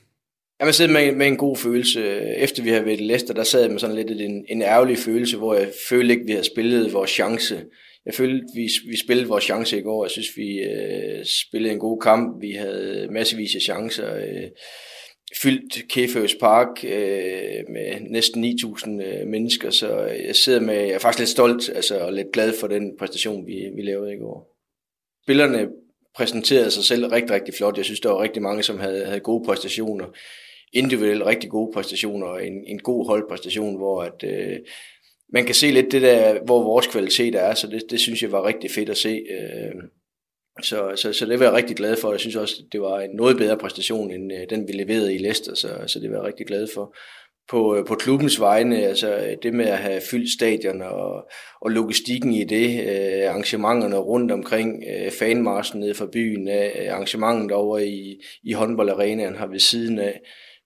[0.60, 2.20] Jeg sidder med, med en god følelse.
[2.36, 4.98] Efter vi havde været i Leicester, der sad jeg med sådan lidt en, en ærgerlig
[4.98, 7.64] følelse, hvor jeg følte ikke, vi havde spillet vores chance.
[8.06, 10.04] Jeg følte, vi, vi spillede vores chance i går.
[10.04, 12.42] Jeg synes, vi øh, spillede en god kamp.
[12.42, 14.16] Vi havde massevis af chancer.
[14.16, 14.48] Øh,
[15.42, 20.98] fyldt Keføs Park øh, med næsten 9.000 øh, mennesker, så jeg sidder med, jeg er
[20.98, 24.56] faktisk lidt stolt altså, og lidt glad for den præstation, vi, vi lavede i går.
[25.24, 25.68] Spillerne
[26.16, 27.76] præsenterede sig selv rigtig, rigtig flot.
[27.76, 30.06] Jeg synes, der var rigtig mange, som havde, havde gode præstationer
[30.72, 34.58] individuelt rigtig gode præstationer og en, en god holdpræstation, hvor at, øh,
[35.32, 38.32] man kan se lidt det der, hvor vores kvalitet er, så det, det synes jeg
[38.32, 39.22] var rigtig fedt at se.
[39.30, 39.74] Øh,
[40.62, 42.10] så, så, så det var jeg rigtig glad for.
[42.10, 45.18] Jeg synes også, det var en noget bedre præstation, end øh, den vi leverede i
[45.18, 46.94] Leicester, så, så det var jeg rigtig glad for.
[47.48, 51.30] På, øh, på klubbens vegne, altså øh, det med at have fyldt stadion og,
[51.60, 57.52] og logistikken i det, øh, arrangementerne rundt omkring, øh, fanmarsen nede fra byen, øh, arrangementet
[57.52, 60.20] over i, i håndboldarenaen har ved siden af,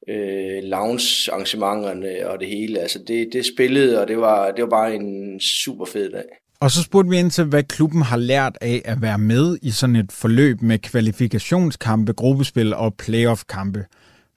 [0.08, 2.80] øh, lounge-arrangementerne og det hele.
[2.80, 6.24] Altså det, det spillede, og det var, det var bare en super fed dag.
[6.60, 9.70] Og så spurgte vi ind til, hvad klubben har lært af at være med i
[9.70, 13.84] sådan et forløb med kvalifikationskampe, gruppespil og playoff-kampe.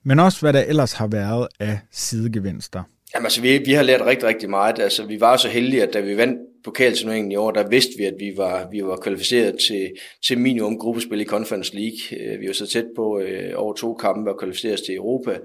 [0.05, 2.83] Men også, hvad der ellers har været af sidegevinster.
[3.15, 4.79] Jamen altså, vi, vi har lært rigtig, rigtig meget.
[4.79, 8.03] Altså, vi var så heldige, at da vi vandt pokalturneringen i år, der vidste vi,
[8.03, 9.91] at vi var, vi var kvalificeret til,
[10.27, 12.19] til minimum gruppespil i Conference League.
[12.19, 15.39] Øh, vi var så tæt på øh, over to kampe og kvalificeret til Europa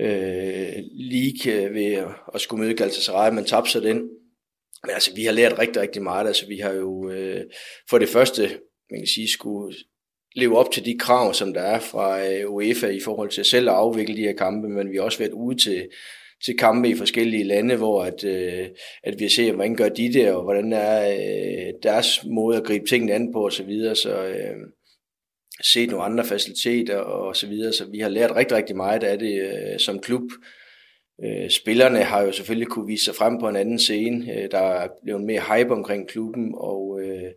[0.00, 0.72] øh,
[1.12, 3.96] League øh, ved at skulle møde Galatasaray, men tabte sig den.
[4.82, 6.26] Men altså, vi har lært rigtig, rigtig meget.
[6.26, 7.40] Altså, vi har jo øh,
[7.90, 8.42] for det første,
[8.90, 9.76] man kan sige, skulle
[10.36, 13.68] leve op til de krav, som der er fra øh, UEFA i forhold til selv
[13.68, 15.88] at afvikle de her kampe, men vi har også været ude til,
[16.44, 18.68] til kampe i forskellige lande, hvor at, øh,
[19.04, 22.86] at vi ser, hvordan gør de det, og hvordan er øh, deres måde at gribe
[22.86, 23.96] tingene an på osv., så, videre.
[23.96, 24.56] så øh,
[25.62, 29.18] set nogle andre faciliteter og så videre, så vi har lært rigtig, rigtig meget af
[29.18, 30.22] det øh, som klub.
[31.24, 34.32] Øh, spillerne har jo selvfølgelig kunne vise sig frem på en anden scene.
[34.32, 37.30] Øh, der er blevet mere hype omkring klubben, og øh,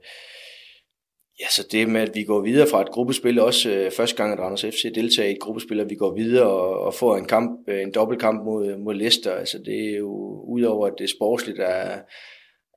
[1.40, 4.34] ja, så det med, at vi går videre fra et gruppespil, også øh, første gang,
[4.34, 7.26] at Randers FC deltager i et gruppespil, at vi går videre og, og får en
[7.26, 11.60] kamp, øh, en dobbeltkamp mod, mod Leicester, altså det er jo, udover at det sportsligt,
[11.60, 12.00] er,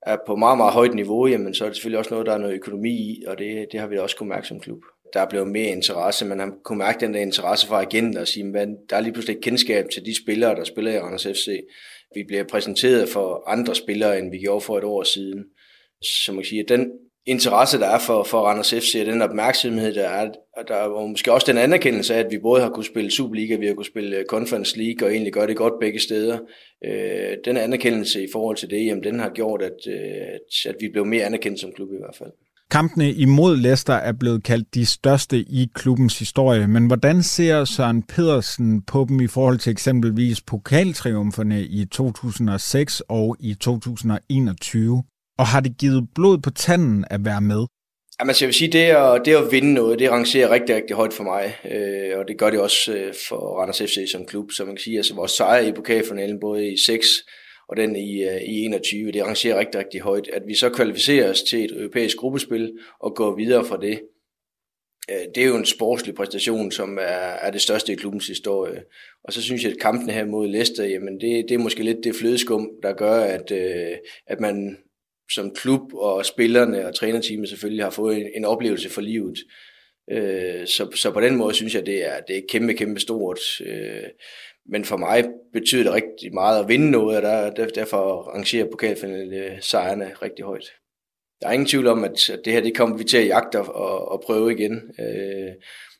[0.06, 2.38] er på meget, meget højt niveau, jamen så er det selvfølgelig også noget, der er
[2.38, 4.78] noget økonomi i, og det, det har vi da også kunnet mærke som klub
[5.12, 6.26] der er blevet mere interesse.
[6.26, 9.12] Man har kunne mærke den der interesse fra agenten og sige, at der er lige
[9.12, 11.60] pludselig et kendskab til de spillere, der spiller i Randers FC.
[12.14, 15.44] Vi bliver præsenteret for andre spillere, end vi gjorde for et år siden.
[16.02, 16.90] Så man kan sige, at den
[17.28, 20.30] interesse, der er for, for Randers FC, og den opmærksomhed, der er,
[20.68, 23.66] der er måske også den anerkendelse af, at vi både har kunnet spille Superliga, vi
[23.66, 26.38] har kunnet spille øh, Conference League, og egentlig gør det godt begge steder.
[26.84, 30.88] Øh, den anerkendelse i forhold til det, jamen, den har gjort, at, at, at vi
[30.92, 32.30] blev mere anerkendt som klub i hvert fald.
[32.70, 38.02] Kampene imod Leicester er blevet kaldt de største i klubbens historie, men hvordan ser Søren
[38.02, 45.02] Pedersen på dem i forhold til eksempelvis pokaltriumferne i 2006 og i 2021?
[45.38, 47.66] Og har det givet blod på tanden at være med?
[48.20, 50.96] Jamen, altså, jeg vil sige, det at, det at vinde noget, det rangerer rigtig, rigtig
[50.96, 54.52] højt for mig, øh, og det gør det også øh, for Randers FC som klub.
[54.52, 57.06] Så man kan sige, altså vores sejr i pokalfinalen, både i 6
[57.68, 60.28] og den i, øh, i 21, det rangerer rigtig, rigtig højt.
[60.32, 64.00] At vi så kvalificerer os til et europæisk gruppespil og går videre fra det,
[65.10, 68.82] øh, det er jo en sportslig præstation, som er, er det største i klubbens historie.
[69.24, 72.04] Og så synes jeg, at kampen her mod Leicester, jamen det, det er måske lidt
[72.04, 73.96] det flødeskum, der gør, at, øh,
[74.26, 74.78] at man
[75.32, 79.38] som klub og spillerne og trænerteamet selvfølgelig har fået en, en oplevelse for livet.
[80.10, 83.38] Øh, så, så på den måde synes jeg, det er, det er kæmpe, kæmpe stort.
[83.60, 84.02] Øh,
[84.70, 89.58] men for mig betyder det rigtig meget at vinde noget, og der, derfor rangerer pokalfinale
[89.60, 90.72] sejrene rigtig højt.
[91.40, 94.08] Der er ingen tvivl om, at det her det kommer vi til at jagte og,
[94.08, 94.74] og prøve igen.
[95.00, 95.52] Øh,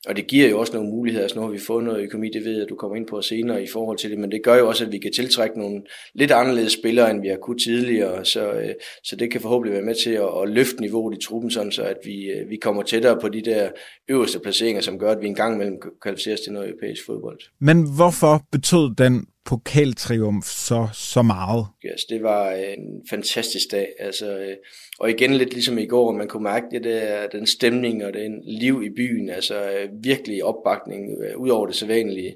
[0.07, 1.25] og det giver jo også nogle muligheder.
[1.25, 3.23] Altså nu har vi fået noget økonomi, det ved jeg, at du kommer ind på
[3.23, 5.83] senere i forhold til det, men det gør jo også, at vi kan tiltrække nogle
[6.15, 8.25] lidt anderledes spillere, end vi har kunnet tidligere.
[8.25, 11.51] Så, øh, så det kan forhåbentlig være med til at, at løfte niveauet i truppen,
[11.51, 13.71] sådan så at vi, øh, vi kommer tættere på de der
[14.09, 17.41] øverste placeringer, som gør, at vi en gang imellem kvalificeres til noget europæisk fodbold.
[17.61, 21.67] Men hvorfor betød den pokaltriumf så, så meget?
[21.85, 23.89] Yes, det var øh, en fantastisk dag.
[23.99, 24.57] Altså, øh,
[24.99, 28.43] og igen lidt ligesom i går, man kunne mærke det der, den stemning og den
[28.45, 32.35] liv i byen, altså øh, virkelig opbakning ud over det sædvanlige.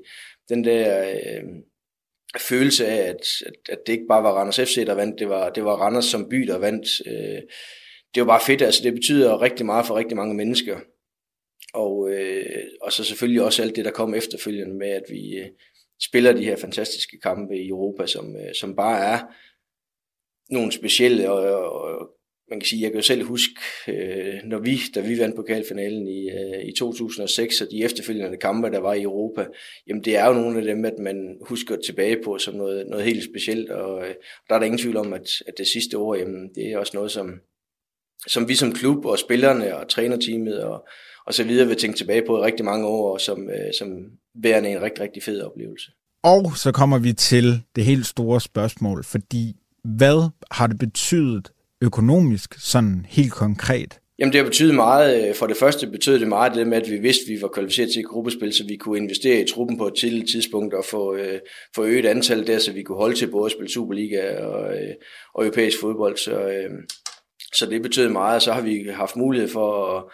[0.48, 1.42] Den der øh,
[2.40, 5.50] følelse af, at, at, at det ikke bare var Randers FC, der vandt, det var,
[5.50, 6.88] det var Randers som by, der vandt.
[7.06, 7.42] Øh,
[8.14, 10.80] det var bare fedt, altså det betyder rigtig meget for rigtig mange mennesker.
[11.74, 15.46] Og, øh, og så selvfølgelig også alt det, der kom efterfølgende med, at vi, øh,
[16.04, 19.18] spiller de her fantastiske kampe i Europa, som, øh, som bare er
[20.50, 22.10] nogle specielle, og, og
[22.50, 23.54] man kan sige, jeg kan jo selv huske,
[23.88, 28.70] øh, når vi, da vi vandt pokalfinalen i, øh, i 2006, og de efterfølgende kampe,
[28.70, 29.46] der var i Europa,
[29.88, 33.04] jamen det er jo nogle af dem, at man husker tilbage på som noget, noget
[33.04, 34.06] helt specielt, og, og
[34.48, 36.96] der er der ingen tvivl om, at, at det sidste år, jamen det er også
[36.96, 37.40] noget, som,
[38.26, 40.88] som vi som klub og spillerne og trænerteamet og,
[41.26, 43.88] og så videre vil tænke tilbage på i rigtig mange år, som, øh, som
[44.34, 45.90] værende en rigtig, rigtig fed oplevelse.
[46.22, 52.54] Og så kommer vi til det helt store spørgsmål, fordi hvad har det betydet økonomisk,
[52.58, 53.98] sådan helt konkret?
[54.18, 55.28] Jamen det har betydet meget.
[55.28, 57.48] Øh, for det første betød det meget det med, at vi vidste, at vi var
[57.48, 61.14] kvalificeret til gruppespil, så vi kunne investere i truppen på et tidligt tidspunkt og få,
[61.14, 61.40] øh,
[61.74, 64.94] få øget antal der, så vi kunne holde til både at spille Superliga og, øh,
[65.34, 66.16] og europæisk fodbold.
[66.16, 66.70] Så, øh,
[67.54, 68.42] så det betød meget.
[68.42, 70.04] Så har vi haft mulighed for at,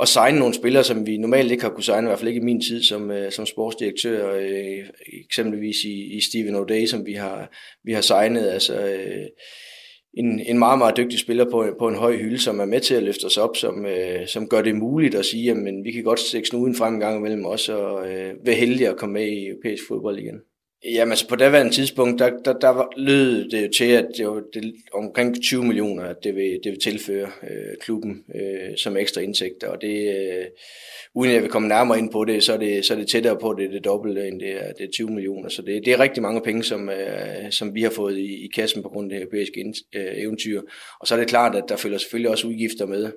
[0.00, 2.40] at signe nogle spillere, som vi normalt ikke har kunne signe, i hvert fald ikke
[2.40, 4.86] i min tid som, øh, som sportsdirektør, øh,
[5.28, 7.50] eksempelvis i, i Steven O'Day, som vi har,
[7.84, 8.48] vi har signet.
[8.48, 9.26] Altså, øh,
[10.16, 12.94] en, en meget, meget dygtig spiller på, på en høj hylde, som er med til
[12.94, 16.04] at løfte os op, som, øh, som gør det muligt at sige, at vi kan
[16.04, 19.26] godt stikke snuden frem en gang imellem os, og øh, være heldige at komme med
[19.26, 20.40] i europæisk fodbold igen.
[20.84, 24.26] Jamen altså på daværende tidspunkt, der, der, der var, lød det jo til, at det
[24.26, 28.96] var det, omkring 20 millioner, at det vil, det vil tilføre øh, klubben øh, som
[28.96, 30.44] ekstra indtægter, og det, øh,
[31.14, 33.08] uden at jeg vil komme nærmere ind på det, så er det, så er det
[33.08, 35.48] tættere på, at det er det dobbelte, end det er, det er 20 millioner.
[35.48, 38.48] Så det, det er rigtig mange penge, som, øh, som vi har fået i, i
[38.54, 40.62] kassen på grund af det europæiske øh, eventyr.
[41.00, 43.12] Og så er det klart, at der følger selvfølgelig også udgifter med.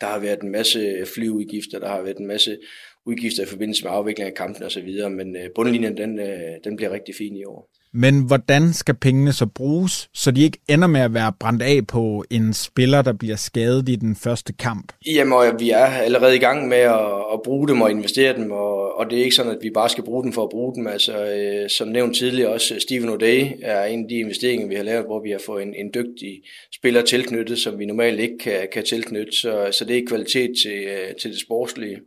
[0.00, 2.58] Der har været en masse flyudgifter, der har været en masse
[3.06, 6.90] udgifter i forbindelse med afvikling af kampen osv., men øh, bundlinjen den, øh, den bliver
[6.90, 7.70] rigtig fin i år.
[7.96, 11.86] Men hvordan skal pengene så bruges, så de ikke ender med at være brændt af
[11.86, 14.92] på en spiller, der bliver skadet i den første kamp?
[15.06, 18.98] Jamen, vi er allerede i gang med at, at bruge dem og investere dem, og,
[18.98, 20.86] og det er ikke sådan, at vi bare skal bruge dem for at bruge dem.
[20.86, 24.82] Altså, øh, som nævnt tidligere også, Steven O'Day er en af de investeringer, vi har
[24.82, 26.42] lavet, hvor vi har fået en, en dygtig
[26.74, 30.84] spiller tilknyttet, som vi normalt ikke kan, kan tilknytte, så, så det er kvalitet til,
[30.84, 31.98] øh, til det sportslige.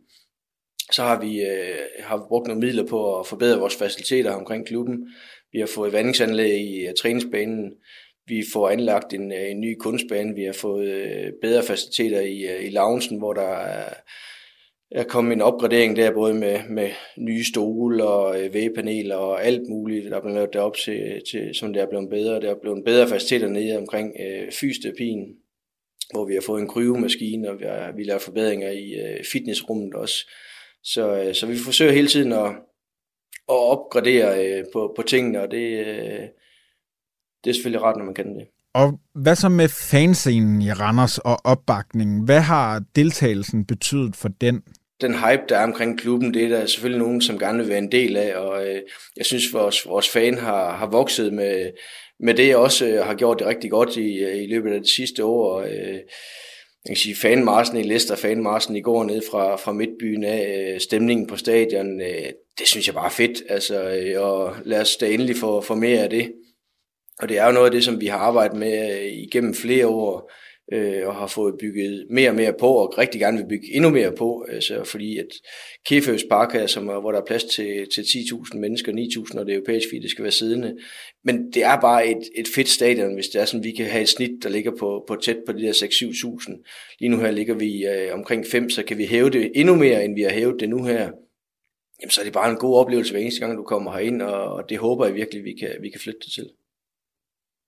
[0.92, 4.66] Så har vi, øh, har vi brugt nogle midler på at forbedre vores faciliteter omkring
[4.66, 5.08] klubben.
[5.52, 7.72] Vi har fået vandingsanlæg i uh, træningsbanen.
[8.26, 10.34] Vi får anlagt en, uh, en ny kunstbane.
[10.34, 13.94] Vi har fået uh, bedre faciliteter i, uh, i loungen, hvor der er,
[14.90, 19.68] er kommet en opgradering der, både med, med nye stole og uh, vægepaneler og alt
[19.68, 22.40] muligt, der er blevet lavet derop til, til, som det er blevet bedre.
[22.40, 25.36] Der er blevet bedre faciliteter nede omkring uh, fysioterapien,
[26.12, 29.94] hvor vi har fået en kryvemaskine, og vi har, vi lavet forbedringer i uh, fitnessrummet
[29.94, 30.30] også.
[30.92, 32.48] Så, uh, så vi forsøger hele tiden at,
[33.48, 36.20] at opgradere øh, på, på tingene, og det, øh,
[37.44, 38.46] det er selvfølgelig ret, når man kan det.
[38.74, 42.24] Og hvad så med fanscenen i Randers og opbakningen?
[42.24, 44.62] Hvad har deltagelsen betydet for den?
[45.00, 47.78] Den hype, der er omkring klubben, det er der selvfølgelig nogen, som gerne vil være
[47.78, 48.80] en del af, og øh,
[49.16, 51.70] jeg synes, vores, vores fan har, har vokset med,
[52.20, 55.24] med det også, og har gjort det rigtig godt i, i løbet af det sidste
[55.24, 55.52] år.
[55.52, 55.98] Og, øh,
[56.88, 60.80] jeg kan sige, fanmarsen i Leicester, fanmarsen i går ned fra, fra Midtbyen af, øh,
[60.80, 62.26] stemningen på stadion, øh,
[62.58, 65.74] det synes jeg bare er fedt, altså, øh, og lad os da endelig få, få
[65.74, 66.32] mere af det.
[67.18, 69.86] Og det er jo noget af det, som vi har arbejdet med øh, igennem flere
[69.86, 70.32] år,
[70.72, 73.90] Øh, og har fået bygget mere og mere på, og rigtig gerne vil bygge endnu
[73.90, 75.26] mere på, altså, fordi at
[75.86, 79.54] Keføs Park er, som, hvor der er plads til, til 10.000 mennesker, 9.000, og det
[79.54, 80.76] europæiske, fordi det skal være siddende.
[81.24, 84.02] Men det er bare et, et fedt stadion, hvis det er sådan, vi kan have
[84.02, 86.96] et snit, der ligger på, på tæt på de der 6-7.000.
[87.00, 90.04] Lige nu her ligger vi øh, omkring 5, så kan vi hæve det endnu mere,
[90.04, 91.10] end vi har hævet det nu her.
[92.00, 94.52] Jamen, så er det bare en god oplevelse hver eneste gang, du kommer herind, og,
[94.52, 96.50] og det håber jeg virkelig, vi kan, vi kan flytte det til.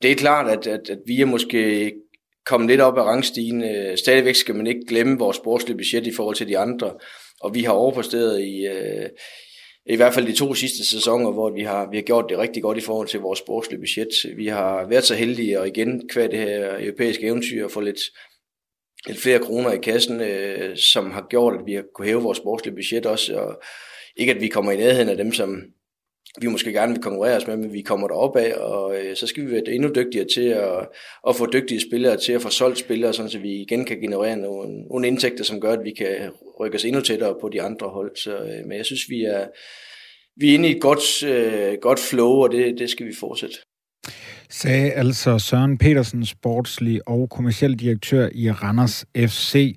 [0.02, 1.92] Det er klart, at, at, at vi er måske
[2.46, 3.64] komme lidt op ad rangstigen.
[3.64, 6.92] Øh, stadigvæk skal man ikke glemme vores sportslige budget i forhold til de andre,
[7.40, 9.08] og vi har overpræsteret i, øh,
[9.86, 12.62] i hvert fald de to sidste sæsoner, hvor vi har, vi har gjort det rigtig
[12.62, 14.36] godt i forhold til vores sportslige budget.
[14.36, 18.00] Vi har været så heldige, og igen kvad det her europæiske eventyr, at få lidt,
[19.06, 22.38] lidt flere kroner i kassen, øh, som har gjort, at vi har kunne hæve vores
[22.38, 23.62] sportslige budget også, og
[24.16, 25.62] ikke at vi kommer i nærheden af dem, som
[26.40, 29.26] vi måske gerne vil konkurrere os med, men vi kommer derop af, og øh, så
[29.26, 30.88] skal vi være endnu dygtigere til at,
[31.28, 34.36] at få dygtige spillere til at få solgt spillere, sådan så vi igen kan generere
[34.36, 37.88] nogle, nogle indtægter, som gør, at vi kan rykke os endnu tættere på de andre
[37.88, 38.16] hold.
[38.16, 39.46] Så, øh, men jeg synes, vi er,
[40.36, 43.56] vi er inde i et godt, øh, godt flow, og det, det skal vi fortsætte.
[44.50, 49.76] Sagde altså Søren Petersen, sportslig og kommersiel direktør i Randers FC.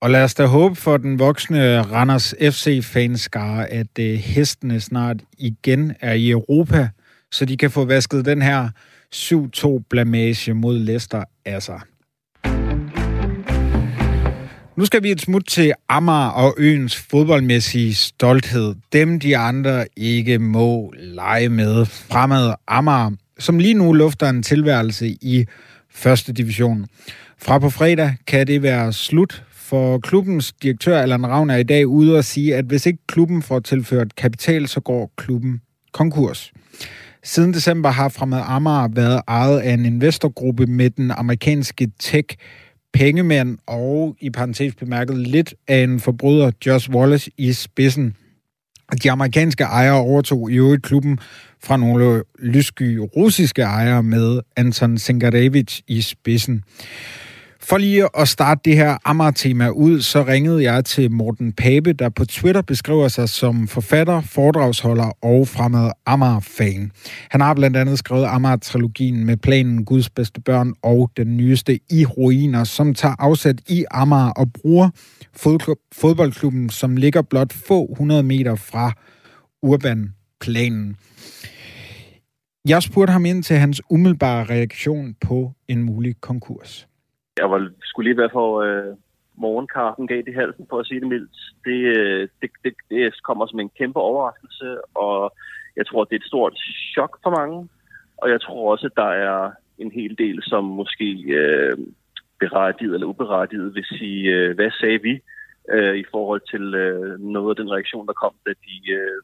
[0.00, 5.92] Og lad os da håbe for den voksne Randers FC-fanskare, at øh, hestene snart igen
[6.00, 6.88] er i Europa,
[7.32, 8.68] så de kan få vasket den her
[9.14, 11.80] 7-2-blamage mod Leicester af sig.
[14.76, 18.74] Nu skal vi et smut til Amager og øens fodboldmæssige stolthed.
[18.92, 21.86] Dem de andre ikke må lege med.
[21.86, 25.46] Fremad Amager, som lige nu lufter en tilværelse i
[25.90, 26.86] første division.
[27.38, 31.86] Fra på fredag kan det være slut for klubbens direktør Allan Ravn er i dag
[31.86, 35.60] ude og sige, at hvis ikke klubben får tilført kapital, så går klubben
[35.92, 36.52] konkurs.
[37.24, 42.36] Siden december har Fremad Amager været ejet af en investorgruppe med den amerikanske tech
[42.92, 48.16] pengemænd og i parentes bemærket lidt af en forbryder, Josh Wallace, i spidsen.
[49.02, 51.18] De amerikanske ejere overtog i øvrigt klubben
[51.62, 56.64] fra nogle lyssky russiske ejere med Anton Sengarevich i spidsen.
[57.60, 62.08] For lige at starte det her Amager-tema ud, så ringede jeg til Morten Pape, der
[62.08, 66.92] på Twitter beskriver sig som forfatter, foredragsholder og fremad Amager-fan.
[67.30, 72.04] Han har blandt andet skrevet Amager-trilogien med planen Guds bedste børn og den nyeste i
[72.04, 74.90] ruiner, som tager afsæt i Amager og bruger
[75.92, 78.92] fodboldklubben, som ligger blot få hundrede meter fra
[79.62, 80.96] Urban-planen.
[82.68, 86.87] Jeg spurgte ham ind til hans umiddelbare reaktion på en mulig konkurs.
[87.40, 88.94] Jeg var, skulle lige være for øh,
[89.36, 91.38] morgenkaffen gav i halsen, for at sige det mildt.
[91.64, 95.32] Det, øh, det, det, det kommer som en kæmpe overraskelse, og
[95.76, 96.54] jeg tror, det er et stort
[96.94, 97.68] chok for mange.
[98.16, 101.08] Og jeg tror også, at der er en hel del, som måske
[101.40, 101.78] øh,
[102.40, 105.20] berettiget eller uberettiget vil sige, øh, hvad sagde vi
[105.72, 109.20] øh, i forhold til øh, noget af den reaktion, der kom, da de øh,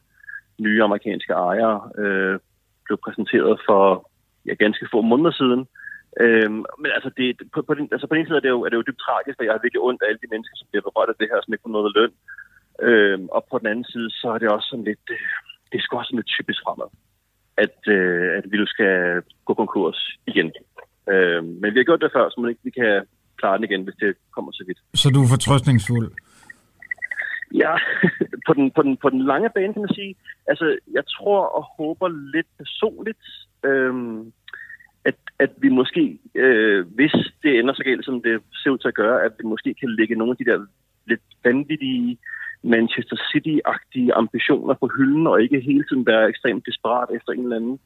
[0.59, 2.39] nye amerikanske ejere øh,
[2.85, 4.09] blev præsenteret for
[4.45, 5.67] ja, ganske få måneder siden.
[6.23, 8.69] Øhm, men altså, det, på, på, den, altså på den side er det, jo, er
[8.69, 10.87] det jo dybt tragisk, og jeg har virkelig ondt af alle de mennesker, som bliver
[10.87, 12.13] berørt af det her, som ikke får noget løn.
[12.87, 15.27] Øhm, og på den anden side, så er det også sådan lidt, øh,
[15.69, 16.89] det er sgu også sådan lidt typisk fremad,
[17.65, 18.93] at, øh, at vi nu skal
[19.47, 19.99] gå konkurs
[20.31, 20.49] igen.
[21.13, 22.93] Øhm, men vi har gjort det før, så man ikke vi kan
[23.39, 24.79] klare den igen, hvis det kommer så vidt.
[25.01, 26.07] Så du er fortrøstningsfuld?
[27.63, 27.73] Ja,
[28.47, 30.15] på den, på, den, på den lange bane kan man sige.
[30.47, 30.65] Altså,
[30.97, 33.25] jeg tror og håber lidt personligt,
[33.65, 34.33] øhm,
[35.05, 38.87] at, at vi måske, øh, hvis det ender så galt, som det ser ud til
[38.87, 40.65] at gøre, at vi måske kan lægge nogle af de der
[41.07, 42.17] lidt vanvittige
[42.63, 47.55] Manchester City-agtige ambitioner på hylden, og ikke hele tiden være ekstremt desperat efter en eller
[47.55, 47.79] anden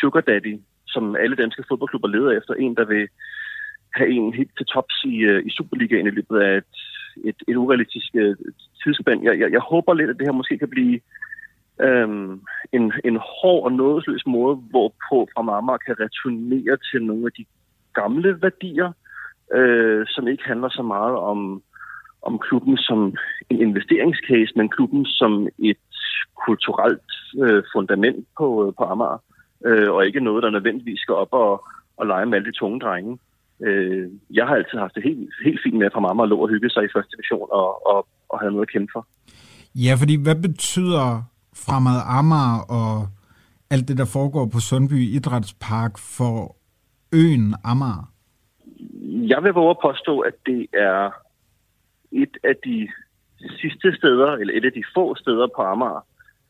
[0.00, 2.54] sugar daddy, som alle danske fodboldklubber leder efter.
[2.54, 3.08] En, der vil
[3.94, 6.74] have en helt til tops i, øh, i Superligaen i løbet af et,
[7.24, 8.36] et, et urealistisk øh,
[8.84, 9.24] tidsspænd.
[9.24, 11.00] Jeg, jeg, jeg håber lidt, at det her måske kan blive
[11.82, 12.40] øhm,
[12.72, 17.44] en, en hård og nådesløs måde, hvorpå fra Marmar kan returnere til nogle af de
[17.94, 18.92] gamle værdier,
[19.54, 21.62] øh, som ikke handler så meget om,
[22.22, 23.14] om klubben som
[23.50, 25.86] en investeringscase, men klubben som et
[26.46, 27.10] kulturelt
[27.42, 29.22] øh, fundament på, øh, på Amager,
[29.66, 31.64] øh, og ikke noget, der nødvendigvis skal op og,
[31.96, 33.18] og lege med alle de tunge drenge.
[33.66, 36.48] Øh, jeg har altid haft det helt, helt fint med, at fra Amager lå og
[36.48, 39.06] hygge sig i første division og, og, og have noget at kæmpe for.
[39.74, 41.06] Ja, fordi hvad betyder
[41.54, 43.08] fremad Amager og
[43.70, 46.56] alt det, der foregår på Sundby Idrætspark for
[47.12, 48.12] øen Amager?
[49.32, 51.10] Jeg vil våge at påstå, at det er
[52.12, 52.88] et af de
[53.60, 56.06] sidste steder, eller et af de få steder på Amager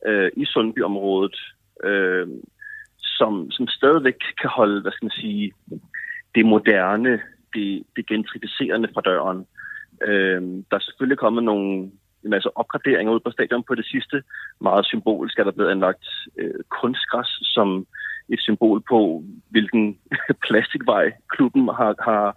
[0.07, 1.37] øh, i Sundby-området,
[1.85, 2.29] øh,
[2.99, 5.53] som, som stadigvæk kan holde, hvad skal man sige,
[6.35, 7.21] det moderne,
[7.55, 9.47] det, det gentrificerende fra døren.
[10.09, 11.91] Øh, der er selvfølgelig kommet nogle
[12.25, 14.23] en masse opgraderinger ud på stadion på det sidste.
[14.61, 16.05] Meget symbolisk er der blevet anlagt
[16.39, 17.87] øh, kunstgræs som
[18.29, 19.99] et symbol på, hvilken
[20.47, 22.37] plastikvej klubben har, har,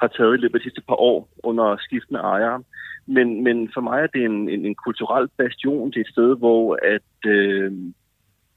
[0.00, 2.62] har taget i løbet af de sidste par år under skiftende ejere.
[3.06, 6.78] Men, men for mig er det en, en, en kulturel bastion til et sted, hvor
[6.82, 7.72] at øh,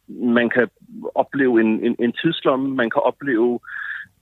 [0.07, 0.67] man kan
[1.15, 3.59] opleve en, en, en tidslomme, man kan opleve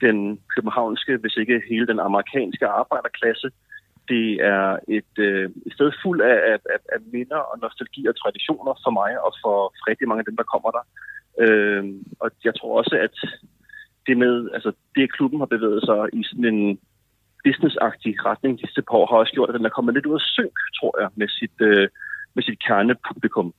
[0.02, 3.52] den københavnske, hvis ikke hele den amerikanske arbejderklasse,
[4.10, 6.60] det er et, øh, et sted fuld af, af,
[6.94, 9.58] af minder og nostalgi og traditioner for mig og for
[9.90, 10.84] rigtig mange af dem, der kommer der.
[11.44, 11.84] Øh,
[12.20, 13.16] og jeg tror også, at
[14.08, 16.80] det med, altså det klubben har bevæget sig i sådan en
[17.44, 20.20] businessagtig retning de sidste par år, har også gjort, at den er kommet lidt ud
[20.22, 21.88] af synk, tror jeg, med sit, øh,
[22.36, 23.54] med sit kernepublikum.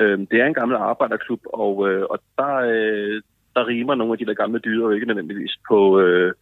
[0.00, 3.22] Øh, det er en gammel arbejderklub, og, øh, og der, øh,
[3.56, 6.32] der rimer nogle af de der gamle dyder jo ikke nødvendigvis på, øh,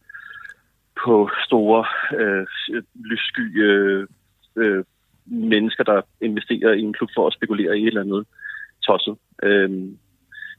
[1.05, 1.85] på store,
[2.19, 4.07] øh, øh, lyssky øh,
[4.55, 4.83] øh,
[5.25, 8.25] mennesker, der investerer i en klub for at spekulere i et eller andet
[8.85, 9.15] tosset.
[9.43, 9.69] Øh,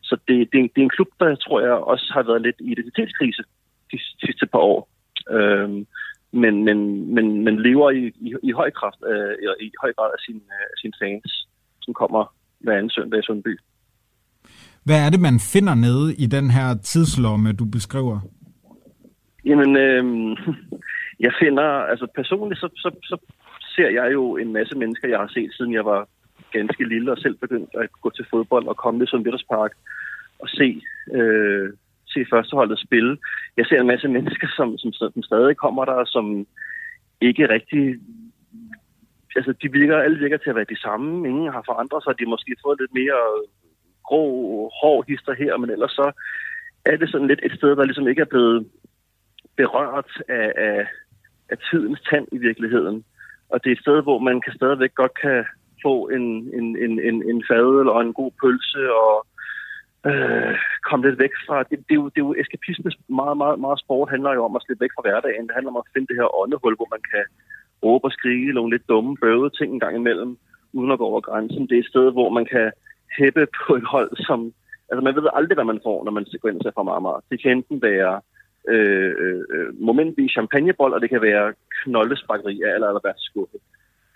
[0.03, 2.73] så det, det, det er en klub, der tror jeg også har været lidt i
[2.73, 3.43] identitetskrise
[3.93, 4.89] de sidste par år.
[5.31, 5.71] Øh,
[6.33, 6.79] men, men,
[7.15, 9.35] men, men lever i, i, i høj kraft øh,
[9.67, 11.49] i høj grad af sine, sin øh, sine fans,
[11.83, 13.59] som kommer hver anden søndag i Sundby.
[14.85, 18.21] Hvad er det, man finder nede i den her tidslomme, du beskriver?
[19.45, 20.05] Jamen, øh,
[21.27, 23.17] jeg finder, altså personligt, så, så, så
[23.75, 26.09] ser jeg jo en masse mennesker, jeg har set, siden jeg var
[26.53, 29.73] ganske lille og selv begyndt at gå til fodbold og komme til Sundby Park
[30.39, 30.83] og se,
[31.15, 31.73] øh,
[32.13, 33.19] se førsteholdet spille.
[33.57, 36.47] Jeg ser en masse mennesker, som, som, som stadig kommer der, som
[37.21, 38.01] ikke rigtig...
[39.37, 41.29] Altså, de virker, alle virker til at være de samme.
[41.29, 42.19] Ingen har forandret sig.
[42.19, 43.21] De har måske fået lidt mere
[44.05, 44.25] grå,
[44.81, 46.13] hård hister her, men ellers så
[46.85, 48.67] er det sådan lidt et sted, der ligesom ikke er blevet
[49.57, 50.87] berørt af, af,
[51.49, 53.05] af tidens tand i virkeligheden.
[53.49, 55.45] Og det er et sted, hvor man kan stadigvæk godt kan
[55.83, 56.27] få en,
[56.59, 59.27] en, en, en, en fadøl og en god pølse og
[60.09, 60.55] øh,
[60.89, 61.63] komme lidt væk fra...
[61.63, 62.91] Det, det, er, jo, det er jo eskapisme.
[63.09, 65.47] Meget, meget, meget sport handler jo om at slippe væk fra hverdagen.
[65.47, 67.25] Det handler om at finde det her åndehul, hvor man kan
[67.85, 70.39] råbe og skrige nogle lidt dumme, bøvede ting en gang imellem,
[70.73, 71.67] uden at gå over grænsen.
[71.69, 72.73] Det er et sted, hvor man kan
[73.19, 74.53] hæppe på et hold, som...
[74.91, 77.23] Altså, man ved aldrig, hvad man får, når man går ind og ser fra Marmar.
[77.31, 78.21] Det kan enten være
[78.69, 83.57] øh, øh, momentvis champagnebold, og det kan være knoldesbakkeri af eller, eller værste skuffe.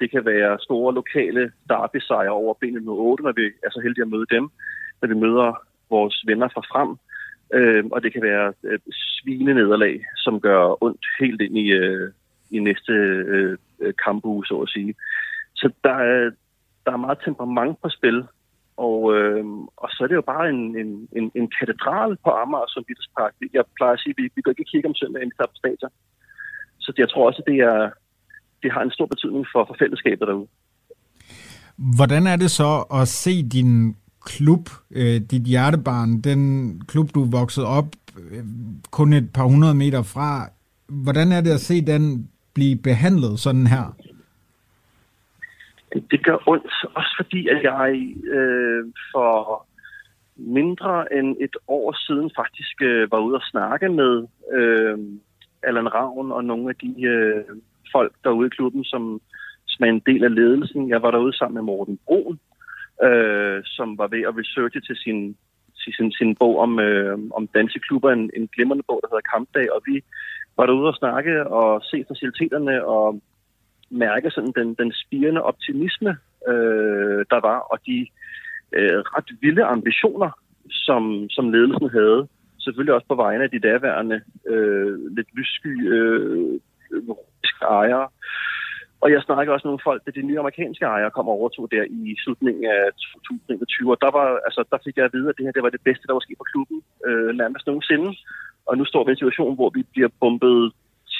[0.01, 4.09] Det kan være store lokale derby-sejre over benet 8, når vi er så heldige at
[4.09, 4.51] møde dem,
[5.03, 6.91] når vi møder vores venner fra frem.
[7.53, 12.13] Øh, og det kan være øh, svine nederlag, som gør ondt helt ind i, øh,
[12.51, 14.95] i næste øh, øh kampuge, så at sige.
[15.55, 16.31] Så der er,
[16.87, 18.25] der er meget temperament på spil,
[18.77, 19.45] og, øh,
[19.83, 22.85] og så er det jo bare en, en, en, en katedral på Amager som
[23.19, 23.33] Park.
[23.53, 25.61] Jeg plejer at sige, at vi, vi går ikke kigge om søndagen, vi tager på
[25.63, 25.93] stadion.
[26.85, 27.91] Så jeg tror også, at det, er,
[28.63, 30.49] det har en stor betydning for, for fællesskabet derude.
[31.97, 36.41] Hvordan er det så at se din klub, øh, dit hjertebarn, den
[36.89, 37.87] klub, du voksede op
[38.31, 38.45] øh,
[38.91, 40.49] kun et par hundrede meter fra,
[40.89, 43.97] hvordan er det at se den blive behandlet sådan her?
[46.11, 49.67] Det gør ondt, også fordi at jeg øh, for
[50.37, 54.99] mindre end et år siden faktisk øh, var ude og snakke med øh,
[55.63, 57.45] Allan Ravn og nogle af de øh,
[57.93, 59.21] folk derude i klubben, som,
[59.67, 60.89] som er en del af ledelsen.
[60.89, 62.39] Jeg var derude sammen med Morten Brun,
[63.03, 65.37] øh, som var ved at researche til sin,
[65.77, 69.73] sin, sin bog om, øh, om danske klubber, en, en glimrende bog, der hedder Kampdag,
[69.73, 70.05] og vi
[70.57, 73.21] var derude og snakke og se faciliteterne og
[73.95, 76.17] mærke sådan den, den spirende optimisme,
[76.49, 78.07] øh, der var, og de
[78.73, 80.31] øh, ret vilde ambitioner,
[80.71, 82.29] som, som ledelsen havde.
[82.59, 86.61] Selvfølgelig også på vegne af de daværende øh, lidt lyssky øh,
[87.63, 88.09] ejere.
[89.05, 91.71] Og jeg snakker også med nogle folk, da de nye amerikanske ejere kom og overtog
[91.71, 93.93] der i slutningen af 2021.
[93.95, 95.87] Og der, var, altså, der fik jeg at vide, at det her det var det
[95.89, 98.11] bedste, der var sket på klubben øh, nærmest nogensinde.
[98.69, 100.73] Og nu står vi i en situation, hvor vi bliver bombet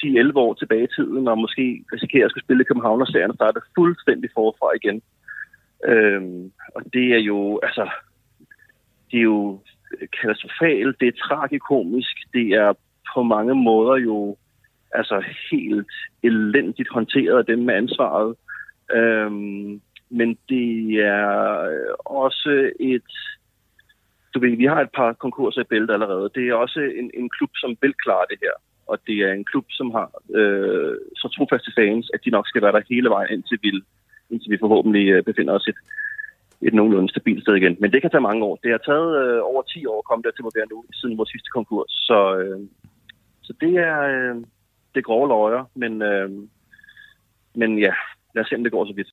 [0.05, 3.35] 10-11 år tilbage i tiden, og måske risikerer at skulle spille København og serien og
[3.35, 5.01] starte fuldstændig forfra igen.
[5.87, 7.89] Øhm, og det er jo, altså,
[9.11, 9.59] det er jo
[10.21, 12.73] katastrofalt, det er tragikomisk, det er
[13.15, 14.37] på mange måder jo
[14.91, 15.91] altså helt
[16.23, 18.35] elendigt håndteret af dem med ansvaret.
[18.91, 21.69] Øhm, men det er
[22.05, 23.11] også et...
[24.33, 26.29] Du ved, vi har et par konkurser i bæltet allerede.
[26.35, 28.55] Det er også en, en klub, som vil klare det her
[28.87, 30.07] og det er en klub, som har
[30.39, 33.69] øh, så trofaste fans, at de nok skal være der hele vejen, indtil vi,
[34.29, 35.79] indtil vi forhåbentlig øh, befinder os et,
[36.61, 37.75] et nogenlunde stabilt sted igen.
[37.79, 38.55] Men det kan tage mange år.
[38.63, 41.29] Det har taget øh, over 10 år at komme der til, hvor nu, siden vores
[41.29, 41.91] sidste konkurs.
[42.07, 42.59] Så, øh,
[43.41, 44.35] så det er øh,
[44.95, 46.29] det er grove løjer, men, øh,
[47.55, 47.93] men ja,
[48.35, 49.07] lad os se, om det går så vidt.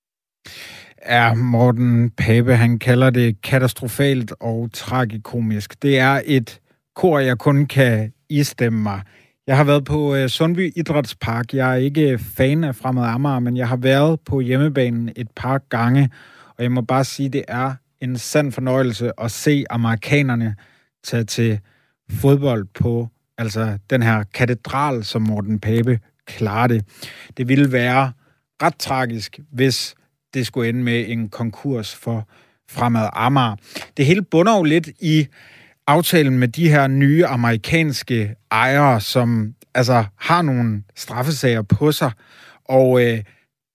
[0.97, 5.83] Er Morten Pape, han kalder det katastrofalt og tragikomisk.
[5.83, 6.61] Det er et
[6.95, 9.01] kor, jeg kun kan istemme mig
[9.47, 11.55] jeg har været på øh, Sundby Idrætspark.
[11.55, 15.29] Jeg er ikke øh, fan af Fremad Amager, men jeg har været på hjemmebanen et
[15.37, 16.11] par gange,
[16.57, 20.57] og jeg må bare sige, det er en sand fornøjelse at se amerikanerne
[21.05, 21.61] tage til
[22.11, 26.85] fodbold på altså den her katedral, som Morten Pape klarer det.
[27.37, 28.13] Det ville være
[28.63, 29.95] ret tragisk, hvis
[30.35, 32.29] det skulle ende med en konkurs for
[32.71, 33.57] Fremad Amager.
[33.97, 35.27] Det hele bunder jo lidt i
[35.87, 42.11] aftalen med de her nye amerikanske ejere, som altså har nogle straffesager på sig.
[42.65, 43.23] Og øh,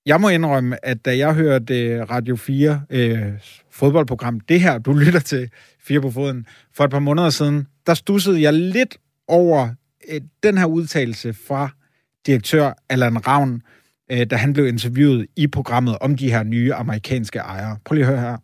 [0.06, 3.22] jeg må indrømme, at da jeg hørte øh, Radio 4 øh,
[3.72, 5.50] fodboldprogram, det her, du lytter til
[5.80, 8.98] Fire på Foden, for et par måneder siden, der stussede jeg lidt
[9.28, 9.70] over
[10.10, 11.70] øh, den her udtalelse fra
[12.26, 13.62] direktør Allan Ravn,
[14.12, 17.78] øh, da han blev interviewet i programmet om de her nye amerikanske ejere.
[17.86, 18.38] Prøv lige at høre her.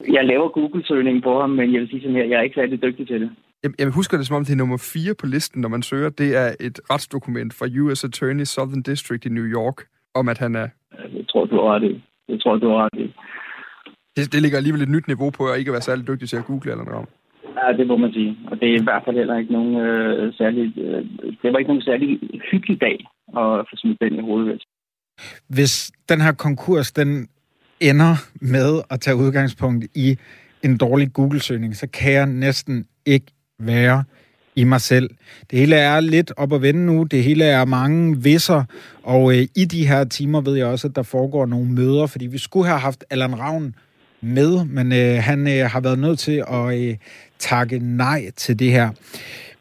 [0.00, 2.82] Jeg laver Google-søgning på ham, men jeg vil sige sådan her, jeg er ikke særlig
[2.82, 3.30] dygtig til det.
[3.78, 6.10] Jeg husker det som om, det er nummer 4 på listen, når man søger.
[6.10, 8.04] Det er et retsdokument fra U.S.
[8.04, 9.78] Attorney Southern District i New York,
[10.14, 10.68] om at han er...
[11.18, 12.04] Jeg tror, du har ret i.
[12.28, 13.14] Jeg tror, du har ret i.
[14.16, 16.44] Det, det ligger alligevel et nyt niveau på, at ikke være særlig dygtig til at
[16.44, 17.08] google eller noget.
[17.56, 18.38] Ja, det må man sige.
[18.50, 20.78] Og det er i hvert fald heller ikke nogen øh, særlig...
[20.78, 21.04] Øh,
[21.42, 22.08] det var ikke nogen særlig
[22.50, 23.06] hyggelig dag
[23.42, 24.62] at få smidt den i hovedet.
[25.48, 27.28] Hvis den her konkurs, den
[27.80, 30.18] ender med at tage udgangspunkt i
[30.62, 33.26] en dårlig Google-søgning, så kan jeg næsten ikke
[33.58, 34.04] være
[34.56, 35.10] i mig selv.
[35.50, 37.02] Det hele er lidt op at vende nu.
[37.02, 38.64] Det hele er mange visser,
[39.02, 42.26] og øh, i de her timer ved jeg også, at der foregår nogle møder, fordi
[42.26, 43.74] vi skulle have haft Allan Ravn
[44.20, 46.96] med, men øh, han øh, har været nødt til at øh,
[47.38, 48.90] takke nej til det her.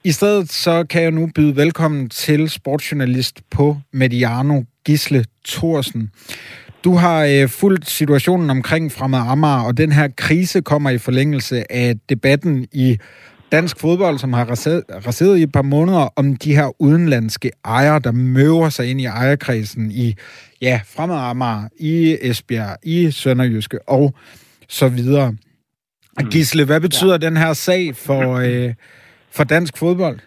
[0.04, 6.12] I stedet så kan jeg nu byde velkommen til sportsjournalist på Mediano, Gisle Thorsen.
[6.86, 11.72] Du har øh, fulgt situationen omkring Fremad Amager, og den her krise kommer i forlængelse
[11.72, 12.98] af debatten i
[13.52, 14.46] dansk fodbold, som har
[15.08, 19.06] raseret i et par måneder, om de her udenlandske ejere, der møver sig ind i
[19.06, 20.14] ejerkredsen i,
[20.62, 24.14] ja, fremad Amager, i Esbjerg, i Sønderjyske og
[24.70, 25.32] så videre.
[25.32, 26.30] Mm.
[26.30, 27.28] Gisle, hvad betyder ja.
[27.28, 28.74] den her sag for, øh,
[29.36, 30.20] for dansk fodbold?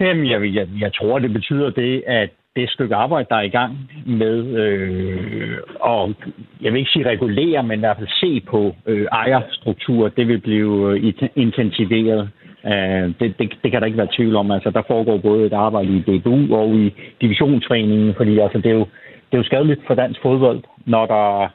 [0.00, 3.48] Jamen, jeg, jeg, jeg tror, det betyder det, at det stykke arbejde, der er i
[3.48, 6.14] gang med, øh, og
[6.60, 10.38] jeg vil ikke sige regulere, men i hvert fald se på øh, ejerstrukturer, det vil
[10.38, 12.30] blive øh, intensiveret.
[12.66, 14.50] Øh, det, det, det kan der ikke være tvivl om.
[14.50, 18.74] Altså, der foregår både et arbejde i DBU og i divisionsforeningen, fordi altså, det, er
[18.74, 18.86] jo,
[19.30, 21.48] det er jo skadeligt for dansk fodbold, når der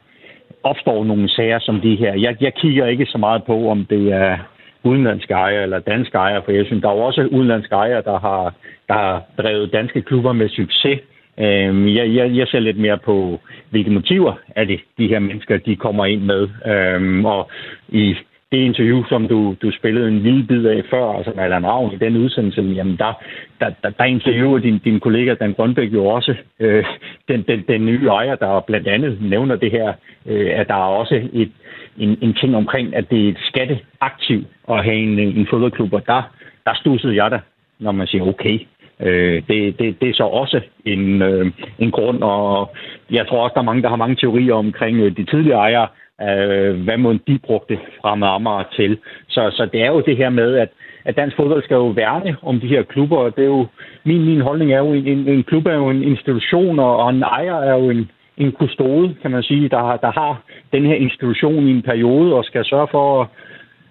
[0.64, 2.14] opstår nogle sager som de her.
[2.14, 4.38] Jeg, jeg kigger ikke så meget på, om det er
[4.84, 8.20] udenlandske ejere eller danske ejere, for jeg synes, der er jo også udenlandske ejere, der
[8.20, 8.54] har,
[8.88, 11.00] der har drevet danske klubber med succes.
[11.40, 15.58] Øhm, jeg, jeg, jeg ser lidt mere på, hvilke motiver er det, de her mennesker,
[15.58, 16.48] de kommer ind med.
[16.66, 17.52] Øhm, og
[17.90, 18.16] i
[18.52, 21.94] det interview, som du, du spillede en lille bid af før, altså med Allan Ravn
[21.94, 23.14] i den udsendelse, jamen der,
[23.60, 26.86] der, der, der interviewer din, din kollega Dan Grønbæk jo også øh,
[27.28, 29.94] den, den, den nye ejer, der blandt andet nævner det her,
[30.26, 31.52] øh, at der er også et,
[32.00, 36.04] en, en ting omkring, at det er et skatteaktiv at have en, en fodboldklub, og
[36.08, 36.22] der,
[36.66, 37.40] der stussede jeg da,
[37.80, 38.60] når man siger, okay,
[39.00, 42.70] øh, det, det, det er så også en, øh, en grund, og
[43.12, 45.88] jeg tror også, der er mange, der har mange teorier omkring øh, de tidligere ejere,
[46.22, 48.98] øh, hvad må de brugte fra Amager til.
[49.28, 50.70] Så, så det er jo det her med, at,
[51.06, 53.68] at dansk fodbold skal jo værne om de her klubber, og det er jo,
[54.04, 57.24] min, min holdning er jo, en, en, en klub er jo en institution, og en
[57.24, 60.42] ejer er jo en, en kustode, kan man sige, der, der har
[60.72, 63.28] den her institution i en periode og skal sørge for at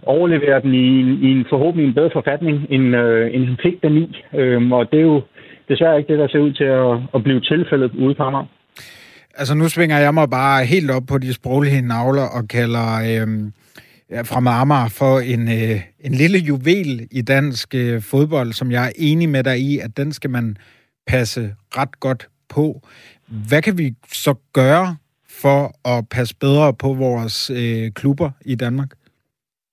[0.03, 0.89] overlevere den i,
[1.27, 4.07] i en forhåbentlig en bedre forfatning, end, øh, end han fik den i.
[4.37, 5.23] Øhm, og det er jo
[5.69, 8.47] desværre ikke det, der ser ud til at, at blive tilfældet ude på Amager.
[9.35, 13.29] Altså nu svinger jeg mig bare helt op på de sproglige navler og kalder øh,
[14.11, 18.87] ja, fra Amager for en, øh, en lille juvel i dansk øh, fodbold, som jeg
[18.87, 20.57] er enig med dig i, at den skal man
[21.07, 22.83] passe ret godt på.
[23.49, 24.97] Hvad kan vi så gøre
[25.43, 25.61] for
[25.95, 28.91] at passe bedre på vores øh, klubber i Danmark?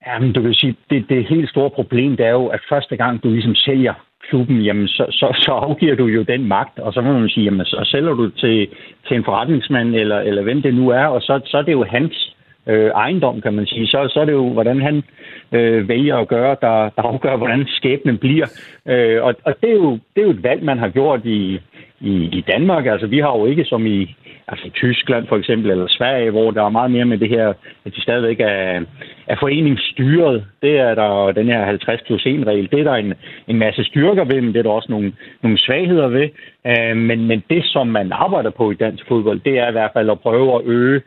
[0.08, 3.24] Jamen, du kan sige, det, det helt store problem, det er jo, at første gang
[3.24, 3.94] du ligesom sælger
[4.30, 7.44] klubben, jamen så, så, så afgiver du jo den magt, og så må man sige,
[7.44, 8.68] jamen så sælger du til,
[9.08, 11.84] til en forretningsmand, eller, eller hvem det nu er, og så, så er det jo
[11.84, 12.35] hans
[12.68, 13.88] øh, ejendom, kan man sige.
[13.88, 15.04] Så, så er det jo, hvordan han
[15.52, 18.48] øh, vælger at gøre, der, der afgør, hvordan skæbnen bliver.
[18.88, 21.60] Øh, og og det, er jo, det er jo et valg, man har gjort i,
[22.00, 22.86] i, i Danmark.
[22.86, 24.16] Altså, vi har jo ikke som i
[24.48, 27.54] altså Tyskland for eksempel, eller Sverige, hvor der er meget mere med det her,
[27.86, 28.82] at de stadigvæk er,
[29.28, 30.46] er foreningsstyret.
[30.62, 32.72] Det er der den her 50 plus 1 regel.
[32.72, 33.14] Det er der en,
[33.48, 35.14] en masse styrker ved, men det er der også nogle,
[35.44, 36.30] nogle svagheder ved.
[36.68, 39.92] Øh, men, men det, som man arbejder på i dansk fodbold, det er i hvert
[39.94, 41.02] fald at prøve at øge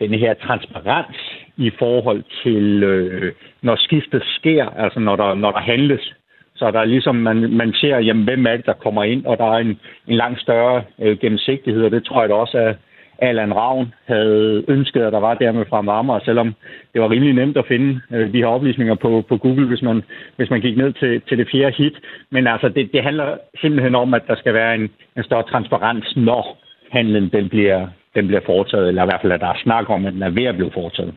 [0.00, 1.16] den her transparens
[1.56, 3.32] i forhold til, øh,
[3.62, 6.14] når skiftet sker, altså når der, når der handles.
[6.56, 9.38] Så der er ligesom, man, man ser, jamen, hvem er det, der kommer ind, og
[9.38, 12.76] der er en, en langt større øh, gennemsigtighed, og det tror jeg da også, at
[13.18, 16.54] Allan Ravn havde ønsket, at der var dermed fra Marmar, selvom
[16.92, 20.02] det var rimelig nemt at finde øh, de her oplysninger på, på Google, hvis man,
[20.36, 21.94] hvis man gik ned til, til det fjerde hit.
[22.30, 26.16] Men altså, det, det handler simpelthen om, at der skal være en, en større transparens,
[26.16, 26.58] når
[26.90, 30.06] handlen den bliver, den bliver foretaget, eller i hvert fald, at der er snak om,
[30.06, 31.14] at den er ved at blive foretaget.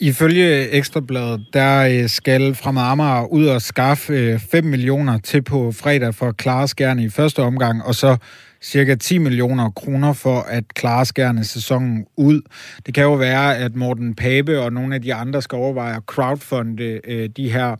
[0.00, 5.72] Ifølge Ekstrabladet, der øh, skal Fremad Amager ud og skaffe 5 øh, millioner til på
[5.72, 8.16] fredag for at klare skærne i første omgang, og så
[8.62, 12.40] cirka 10 millioner kroner for at klare skærne sæsonen ud.
[12.86, 16.02] Det kan jo være, at Morten Pape og nogle af de andre skal overveje at
[16.02, 17.76] crowdfunde øh, de her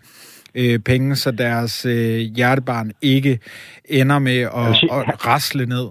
[0.84, 1.82] penge, så deres
[2.36, 3.38] hjertebarn ikke
[3.84, 4.50] ender med at,
[4.92, 5.88] at rasle ned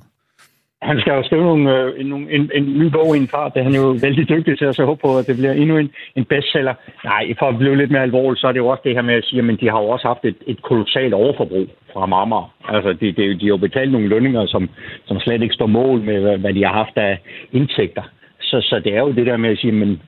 [0.81, 3.53] han skal jo skrive nogle, øh, nogle, en, en ny bog i en fart.
[3.53, 5.77] Det er han jo vældig dygtig til, så jeg håber på, at det bliver endnu
[5.77, 6.73] en, en bestseller.
[7.03, 9.13] Nej, for at blive lidt mere alvorligt, så er det jo også det her med
[9.15, 12.49] at sige, at de har jo også haft et, et kolossalt overforbrug fra Marmar.
[12.69, 14.69] Altså, de, de, de har jo betalt nogle lønninger, som,
[15.05, 17.19] som slet ikke står mål med, hvad, hvad de har haft af
[17.51, 18.03] indtægter.
[18.41, 20.01] Så, så det er jo det der med at sige, men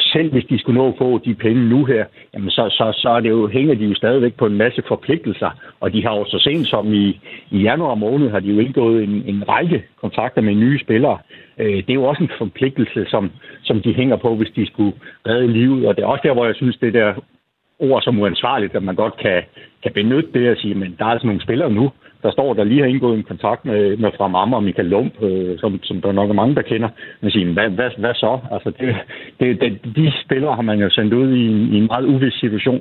[0.00, 2.04] selv hvis de skulle nå at få de penge nu her,
[2.34, 5.50] jamen så, så, så er det jo, hænger de jo stadigvæk på en masse forpligtelser.
[5.80, 7.20] Og de har jo så sent som i,
[7.50, 11.18] i januar måned, har de jo indgået en, en række kontrakter med nye spillere.
[11.58, 13.30] Øh, det er jo også en forpligtelse, som,
[13.62, 14.92] som de hænger på, hvis de skulle
[15.26, 15.86] redde livet.
[15.86, 17.14] Og det er også der, hvor jeg synes, det der
[17.78, 19.42] ord som uansvarligt, at man godt kan,
[19.82, 21.90] kan benytte det og sige, men der er altså nogle spillere nu,
[22.22, 25.22] der står, der lige har indgået en kontakt med, med fra Mamma og Michael Lump,
[25.22, 26.88] øh, som, som der nok er mange, der kender.
[27.20, 28.38] Men siger, hvad, hvad, hvad så?
[28.52, 28.96] Altså, det,
[29.40, 32.80] det, det, de spillere har man jo sendt ud i, i en meget uvis situation.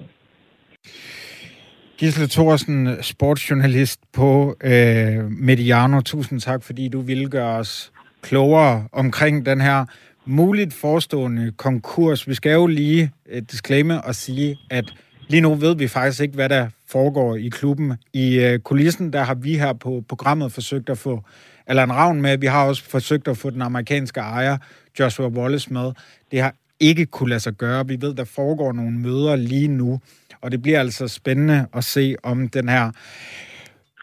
[1.98, 6.02] Gisle Thorsen, sportsjournalist på øh, Mediano.
[6.02, 9.86] Tusind tak, fordi du ville gøre os klogere omkring den her
[10.26, 12.28] muligt forestående konkurs.
[12.28, 14.86] Vi skal jo lige øh, disclaimer og sige, at
[15.28, 17.94] Lige nu ved vi faktisk ikke, hvad der foregår i klubben.
[18.14, 21.24] I øh, kulissen, der har vi her på programmet forsøgt at få
[21.68, 22.38] Allan Ravn med.
[22.38, 24.58] Vi har også forsøgt at få den amerikanske ejer,
[25.00, 25.92] Joshua Wallace, med.
[26.32, 27.88] Det har ikke kunne lade sig gøre.
[27.88, 30.00] Vi ved, der foregår nogle møder lige nu,
[30.42, 32.92] og det bliver altså spændende at se, om den her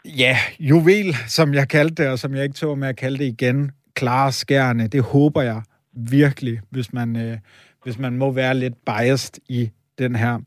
[0.05, 3.25] ja, juvel, som jeg kaldte det, og som jeg ikke tog med at kalde det
[3.25, 4.87] igen, klare skærne.
[4.87, 5.63] Det håber jeg
[5.93, 7.39] virkelig, hvis man, øh,
[7.83, 10.39] hvis man må være lidt biased i den her.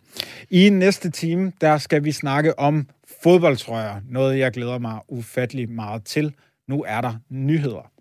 [0.49, 2.87] I næste time, der skal vi snakke om
[3.23, 4.01] fodboldtrøjer.
[4.09, 6.33] Noget, jeg glæder mig ufattelig meget til.
[6.67, 7.91] Nu er der nyheder.